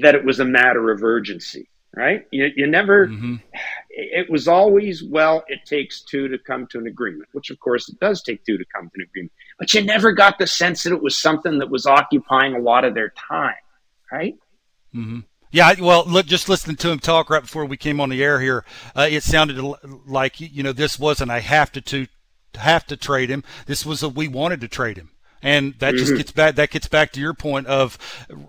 that 0.02 0.16
it 0.16 0.24
was 0.24 0.40
a 0.40 0.46
matter 0.46 0.92
of 0.92 1.04
urgency 1.04 1.68
right? 1.96 2.26
You, 2.32 2.50
you 2.56 2.68
never, 2.68 3.08
mm-hmm. 3.08 3.36
It 4.02 4.30
was 4.30 4.48
always, 4.48 5.04
well, 5.04 5.44
it 5.48 5.60
takes 5.66 6.02
two 6.02 6.28
to 6.28 6.38
come 6.38 6.68
to 6.68 6.80
an 6.80 6.88
agreement, 6.88 7.30
which 7.34 7.50
of 7.50 7.60
course 7.60 7.88
it 7.90 8.00
does 8.00 8.22
take 8.24 8.44
two 8.46 8.58
to 8.58 8.66
come 8.74 8.90
to 8.90 8.92
an 8.96 9.08
agreement, 9.10 9.32
but 9.60 9.74
you 9.74 9.84
never 9.84 10.12
got 10.12 10.40
the 10.40 10.48
sense 10.48 10.84
that 10.84 10.94
it 10.94 11.02
was 11.02 11.18
something 11.18 11.60
that 11.60 11.70
was 11.70 11.86
occupying 11.86 12.56
a 12.56 12.60
lot 12.60 12.84
of 12.84 12.96
their 12.96 13.10
time, 13.10 13.54
right? 14.12 14.36
Mm-hmm. 14.96 15.20
Yeah, 15.52 15.74
well, 15.80 16.06
look, 16.06 16.26
just 16.26 16.48
listening 16.48 16.78
to 16.78 16.92
him 16.92 17.00
talk 17.00 17.30
right 17.30 17.42
before 17.42 17.66
we 17.66 17.76
came 17.76 18.00
on 18.00 18.10
the 18.10 18.24
air 18.24 18.40
here, 18.40 18.64
uh, 18.96 19.08
it 19.10 19.24
sounded 19.24 19.62
like 20.08 20.40
you 20.40 20.64
know 20.64 20.72
this 20.72 20.98
wasn't 20.98 21.30
I 21.30 21.42
have 21.42 21.74
to 21.74 21.82
to 21.82 22.08
have 22.56 22.86
to 22.88 22.96
trade 22.96 23.30
him. 23.30 23.44
This 23.66 23.86
was 23.86 24.02
a 24.02 24.08
we 24.08 24.30
wanted 24.30 24.62
to 24.62 24.70
trade 24.70 24.98
him, 24.98 25.12
and 25.42 25.74
that 25.80 25.94
mm-hmm. 25.94 25.98
just 25.98 26.16
gets 26.16 26.32
back. 26.32 26.56
That 26.56 26.70
gets 26.72 26.88
back 26.88 27.12
to 27.14 27.20
your 27.20 27.34
point 27.34 27.68
of 27.68 27.98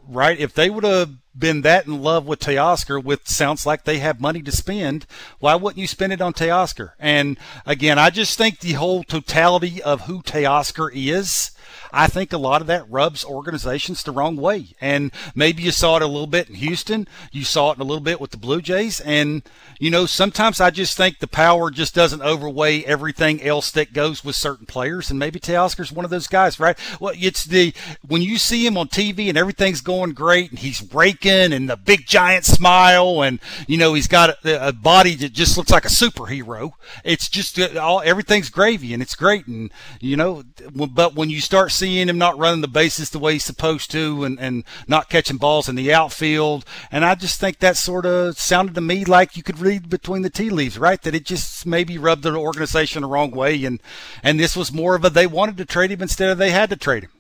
right. 0.07 0.39
If 0.39 0.55
they 0.55 0.71
would 0.71 0.85
have 0.85 1.17
been 1.39 1.63
that 1.63 1.87
in 1.87 2.03
love 2.03 2.27
with 2.27 2.41
Teoscar, 2.41 3.03
with 3.03 3.27
sounds 3.27 3.67
like 3.67 3.85
they 3.85 3.99
have 3.99 4.21
money 4.21 4.43
to 4.43 4.53
spend, 4.53 5.07
why 5.39 5.55
wouldn't 5.55 5.81
you 5.81 5.87
spend 5.87 6.13
it 6.13 6.21
on 6.21 6.33
Teoscar? 6.33 6.93
And 6.99 7.39
again, 7.67 7.99
I 7.99 8.11
just 8.11 8.37
think 8.37 8.61
the 8.61 8.73
whole 8.73 9.03
totality 9.05 9.83
of 9.83 10.03
who 10.03 10.23
Teoscar 10.23 10.91
is 10.95 11.53
I 11.93 12.07
think 12.07 12.33
a 12.33 12.39
lot 12.39 12.63
of 12.63 12.67
that 12.69 12.91
rubs 12.91 13.25
organizations 13.25 14.03
the 14.03 14.13
wrong 14.13 14.37
way. 14.37 14.69
And 14.81 15.13
maybe 15.35 15.63
you 15.63 15.71
saw 15.71 15.97
it 15.97 16.03
a 16.03 16.07
little 16.07 16.27
bit 16.27 16.49
in 16.49 16.57
Houston. 16.57 17.07
You 17.31 17.45
saw 17.45 17.73
it 17.73 17.79
a 17.79 17.85
little 17.85 18.03
bit 18.03 18.21
with 18.21 18.31
the 18.31 18.39
Blue 18.39 18.63
Jays. 18.63 19.01
And, 19.01 19.43
you 19.79 19.91
know, 19.91 20.07
sometimes 20.07 20.61
I 20.61 20.71
just 20.71 20.97
think 20.97 21.19
the 21.19 21.27
power 21.27 21.71
just 21.71 21.95
doesn't 21.95 22.23
overweigh 22.23 22.85
everything 22.85 23.43
else 23.43 23.71
that 23.73 23.93
goes 23.93 24.25
with 24.25 24.37
certain 24.37 24.65
players. 24.65 25.11
And 25.11 25.19
maybe 25.19 25.39
Teoscar's 25.39 25.93
one 25.93 26.07
of 26.07 26.11
those 26.11 26.27
guys, 26.27 26.59
right? 26.59 26.79
Well, 26.99 27.15
it's 27.17 27.45
the, 27.45 27.75
when 28.07 28.23
you 28.23 28.39
see 28.39 28.67
him 28.67 28.79
on 28.79 28.89
TV 28.89 29.29
and 29.29 29.37
everything's 29.37 29.83
going 29.83 30.13
great 30.13 30.51
and 30.51 30.59
he's 30.59 30.83
raking 30.95 31.22
and 31.27 31.69
the 31.69 31.77
big 31.77 32.07
giant 32.07 32.45
smile 32.45 33.23
and, 33.23 33.41
you 33.67 33.77
know, 33.79 33.95
he's 33.95 34.09
got 34.09 34.31
a, 34.45 34.69
a 34.69 34.73
body 34.73 35.15
that 35.17 35.33
just 35.33 35.57
looks 35.57 35.71
like 35.71 35.85
a 35.85 35.89
superhero. 35.89 36.73
It's 37.05 37.29
just 37.29 37.59
uh, 37.59 37.79
all, 37.81 38.03
everything's 38.05 38.51
gravy 38.51 38.93
and 38.93 39.03
it's 39.03 39.15
great. 39.15 39.47
And, 39.47 39.71
you 40.01 40.17
know, 40.17 40.43
but 40.73 41.15
when 41.15 41.31
you 41.31 41.41
start 41.41 41.73
seeing 41.73 42.09
him 42.09 42.19
not 42.19 42.39
running 42.39 42.61
the 42.61 42.69
bases 42.69 43.11
the 43.11 43.19
way 43.19 43.35
he's 43.35 43.45
supposed 43.45 43.91
to 43.93 44.25
and, 44.25 44.39
and 44.41 44.65
not 44.87 45.09
catching 45.09 45.37
balls 45.37 45.69
in 45.69 45.75
the 45.75 45.93
outfield. 45.93 46.65
And 46.91 47.05
I 47.05 47.15
just 47.15 47.41
think 47.41 47.59
that 47.59 47.77
sort 47.77 48.07
of 48.07 48.39
sounded 48.39 48.75
to 48.75 48.81
me 48.81 49.05
like 49.05 49.37
you 49.37 49.43
could 49.43 49.59
read 49.59 49.89
between 49.89 50.23
the 50.23 50.31
tea 50.31 50.51
leaves, 50.51 50.79
right? 50.79 51.01
That 51.03 51.15
it 51.15 51.25
just 51.25 51.67
maybe 51.67 51.99
rubbed 51.99 52.23
the 52.23 52.35
organization 52.35 53.03
the 53.03 53.09
wrong 53.09 53.31
way. 53.31 53.65
And, 53.65 53.81
and 54.23 54.39
this 54.39 54.57
was 54.57 54.73
more 54.73 54.95
of 54.95 55.05
a 55.05 55.11
they 55.11 55.27
wanted 55.27 55.57
to 55.59 55.65
trade 55.65 55.91
him 55.91 56.03
instead 56.03 56.31
of 56.31 56.39
they 56.39 56.51
had 56.51 56.71
to 56.71 56.77
trade 56.77 57.05
him. 57.05 57.11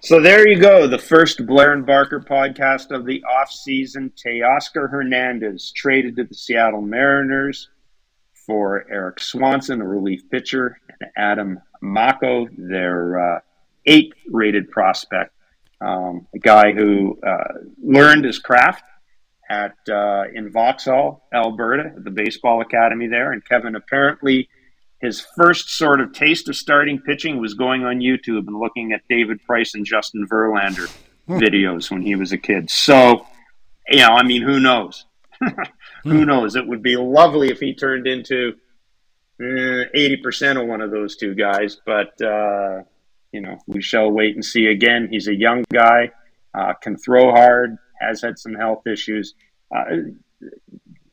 So 0.00 0.20
there 0.20 0.46
you 0.46 0.60
go, 0.60 0.86
the 0.86 0.96
first 0.96 1.44
Blair 1.44 1.72
and 1.72 1.84
Barker 1.84 2.20
podcast 2.20 2.92
of 2.92 3.04
the 3.04 3.20
offseason. 3.22 4.12
Teoscar 4.14 4.88
Hernandez 4.88 5.72
traded 5.74 6.14
to 6.16 6.24
the 6.24 6.34
Seattle 6.34 6.82
Mariners 6.82 7.68
for 8.46 8.86
Erik 8.88 9.18
Swanson, 9.18 9.80
a 9.80 9.86
relief 9.86 10.22
pitcher, 10.30 10.78
and 11.00 11.10
Adam 11.16 11.60
Macko, 11.82 12.46
their 12.56 13.18
uh, 13.18 13.40
eighth 13.86 14.16
rated 14.30 14.70
prospect, 14.70 15.32
um, 15.80 16.28
a 16.32 16.38
guy 16.38 16.70
who 16.72 17.18
uh, 17.26 17.54
learned 17.82 18.24
his 18.24 18.38
craft 18.38 18.84
at 19.50 19.74
uh, 19.90 20.24
in 20.32 20.52
Vauxhall, 20.52 21.26
Alberta, 21.34 21.92
at 21.96 22.04
the 22.04 22.12
baseball 22.12 22.60
academy 22.60 23.08
there. 23.08 23.32
And 23.32 23.44
Kevin 23.44 23.74
apparently 23.74 24.48
his 25.00 25.24
first 25.36 25.70
sort 25.70 26.00
of 26.00 26.12
taste 26.12 26.48
of 26.48 26.56
starting 26.56 26.98
pitching 27.00 27.40
was 27.40 27.54
going 27.54 27.84
on 27.84 28.00
YouTube 28.00 28.46
and 28.46 28.58
looking 28.58 28.92
at 28.92 29.02
David 29.08 29.42
Price 29.44 29.74
and 29.74 29.84
Justin 29.84 30.26
Verlander 30.26 30.90
hmm. 31.26 31.38
videos 31.38 31.90
when 31.90 32.02
he 32.02 32.16
was 32.16 32.32
a 32.32 32.38
kid. 32.38 32.68
So, 32.70 33.26
you 33.88 33.98
know, 33.98 34.10
I 34.10 34.24
mean, 34.24 34.42
who 34.42 34.58
knows? 34.58 35.06
who 35.40 35.50
hmm. 36.02 36.24
knows? 36.24 36.56
It 36.56 36.66
would 36.66 36.82
be 36.82 36.96
lovely 36.96 37.50
if 37.50 37.60
he 37.60 37.74
turned 37.74 38.06
into 38.06 38.54
eh, 39.40 39.84
eighty 39.94 40.18
uh, 40.18 40.22
percent 40.22 40.58
of 40.58 40.66
one 40.66 40.80
of 40.80 40.90
those 40.90 41.16
two 41.16 41.34
guys, 41.34 41.80
but 41.86 42.20
uh, 42.20 42.82
you 43.32 43.40
know, 43.40 43.58
we 43.66 43.80
shall 43.80 44.10
wait 44.10 44.34
and 44.34 44.44
see. 44.44 44.66
Again, 44.66 45.08
he's 45.10 45.28
a 45.28 45.34
young 45.34 45.64
guy, 45.72 46.10
uh, 46.54 46.72
can 46.74 46.96
throw 46.96 47.30
hard, 47.30 47.76
has 48.00 48.20
had 48.20 48.38
some 48.38 48.54
health 48.54 48.86
issues. 48.86 49.34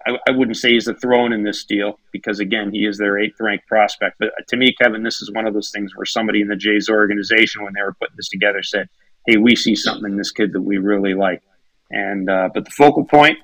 Uh, 0.05 0.13
I, 0.13 0.31
I, 0.31 0.31
wouldn't 0.31 0.57
say 0.57 0.73
he's 0.73 0.87
a 0.87 0.93
throne 0.93 1.33
in 1.33 1.43
this 1.43 1.63
deal 1.63 1.99
because 2.11 2.39
again 2.39 2.71
he 2.71 2.85
is 2.85 2.97
their 2.97 3.17
eighth 3.17 3.39
ranked 3.39 3.67
prospect. 3.67 4.17
But 4.19 4.31
to 4.47 4.57
me, 4.57 4.73
Kevin, 4.81 5.03
this 5.03 5.21
is 5.21 5.31
one 5.31 5.47
of 5.47 5.53
those 5.53 5.71
things 5.71 5.95
where 5.95 6.05
somebody 6.05 6.41
in 6.41 6.47
the 6.47 6.55
Jays 6.55 6.89
organization, 6.89 7.63
when 7.63 7.73
they 7.73 7.81
were 7.81 7.95
putting 7.99 8.15
this 8.17 8.29
together, 8.29 8.63
said, 8.63 8.89
"Hey, 9.27 9.37
we 9.37 9.55
see 9.55 9.75
something 9.75 10.11
in 10.11 10.17
this 10.17 10.31
kid 10.31 10.53
that 10.53 10.61
we 10.61 10.77
really 10.77 11.13
like." 11.13 11.41
And 11.91 12.29
uh, 12.29 12.49
but 12.53 12.65
the 12.65 12.71
focal 12.71 13.05
point 13.05 13.37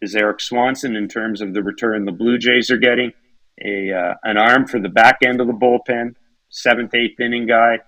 is 0.00 0.14
Erik 0.14 0.40
Swanson 0.40 0.96
in 0.96 1.08
terms 1.08 1.40
of 1.40 1.54
the 1.54 1.62
return 1.62 2.04
the 2.04 2.12
Blue 2.12 2.38
Jays 2.38 2.70
are 2.70 2.78
getting 2.78 3.12
a 3.64 3.92
uh, 3.92 4.14
an 4.24 4.36
arm 4.36 4.66
for 4.66 4.80
the 4.80 4.88
back 4.88 5.18
end 5.24 5.40
of 5.40 5.46
the 5.46 5.52
bullpen, 5.52 6.14
seventh, 6.48 6.94
eighth 6.94 7.20
inning 7.20 7.46
guy. 7.46 7.78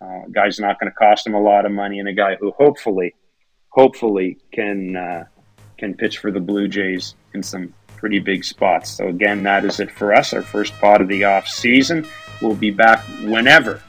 Uh, 0.00 0.22
guy's 0.30 0.60
not 0.60 0.78
going 0.78 0.90
to 0.90 0.94
cost 0.94 1.26
him 1.26 1.34
a 1.34 1.40
lot 1.40 1.64
of 1.64 1.72
money, 1.72 1.98
and 1.98 2.08
a 2.08 2.12
guy 2.12 2.36
who 2.36 2.52
hopefully, 2.52 3.14
hopefully 3.70 4.36
can 4.52 4.94
uh, 4.94 5.24
can 5.78 5.94
pitch 5.94 6.18
for 6.18 6.30
the 6.30 6.40
Blue 6.40 6.68
Jays 6.68 7.14
in 7.34 7.42
some 7.42 7.72
pretty 7.96 8.18
big 8.18 8.44
spots. 8.44 8.90
So 8.90 9.08
again, 9.08 9.42
that 9.44 9.64
is 9.64 9.80
it 9.80 9.90
for 9.90 10.12
us. 10.12 10.32
Our 10.32 10.42
first 10.42 10.72
pod 10.74 11.00
of 11.00 11.08
the 11.08 11.24
off 11.24 11.48
season. 11.48 12.06
We'll 12.42 12.54
be 12.54 12.70
back 12.70 13.00
whenever 13.24 13.82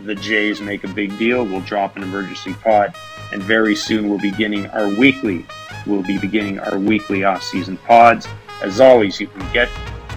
the 0.00 0.14
Jays 0.14 0.60
make 0.60 0.84
a 0.84 0.88
big 0.88 1.16
deal. 1.18 1.44
We'll 1.44 1.60
drop 1.62 1.96
an 1.96 2.02
emergency 2.02 2.54
pod, 2.54 2.94
and 3.32 3.42
very 3.42 3.74
soon 3.74 4.08
we'll 4.08 4.18
be 4.18 4.30
beginning 4.30 4.66
our 4.68 4.88
weekly. 4.88 5.46
We'll 5.86 6.02
be 6.02 6.18
beginning 6.18 6.60
our 6.60 6.78
weekly 6.78 7.24
off 7.24 7.42
season 7.42 7.76
pods. 7.78 8.28
As 8.62 8.80
always, 8.80 9.20
you 9.20 9.26
can 9.26 9.52
get 9.52 9.68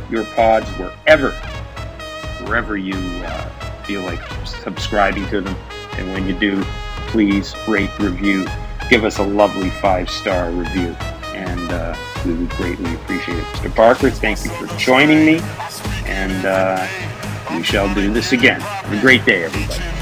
your 0.10 0.26
pods 0.36 0.70
wherever, 0.72 1.32
wherever 2.46 2.78
you 2.78 2.96
uh, 2.96 3.50
feel 3.84 4.02
like 4.02 4.22
subscribing 4.46 5.28
to 5.30 5.42
them. 5.42 5.56
And 5.94 6.12
when 6.14 6.28
you 6.28 6.38
do, 6.38 6.64
please 7.08 7.56
rate, 7.68 7.98
review, 8.00 8.46
give 8.90 9.04
us 9.04 9.20
a 9.20 9.24
lovely 9.24 9.70
five 9.70 10.10
star 10.10 10.52
review, 10.52 10.96
and. 11.34 11.72
Uh, 11.72 11.96
we 12.26 12.34
would 12.34 12.50
greatly 12.52 12.94
appreciate 12.96 13.38
it. 13.38 13.44
Mr. 13.44 13.76
Barker, 13.76 14.10
thank 14.10 14.44
you 14.44 14.52
for 14.52 14.68
joining 14.78 15.26
me, 15.26 15.40
and 16.06 16.46
uh, 16.46 16.88
we 17.52 17.64
shall 17.64 17.94
do 17.94 18.12
this 18.12 18.32
again. 18.32 18.60
Have 18.62 18.94
a 18.98 19.02
great 19.02 19.24
day, 19.26 19.44
everybody. 19.44 19.95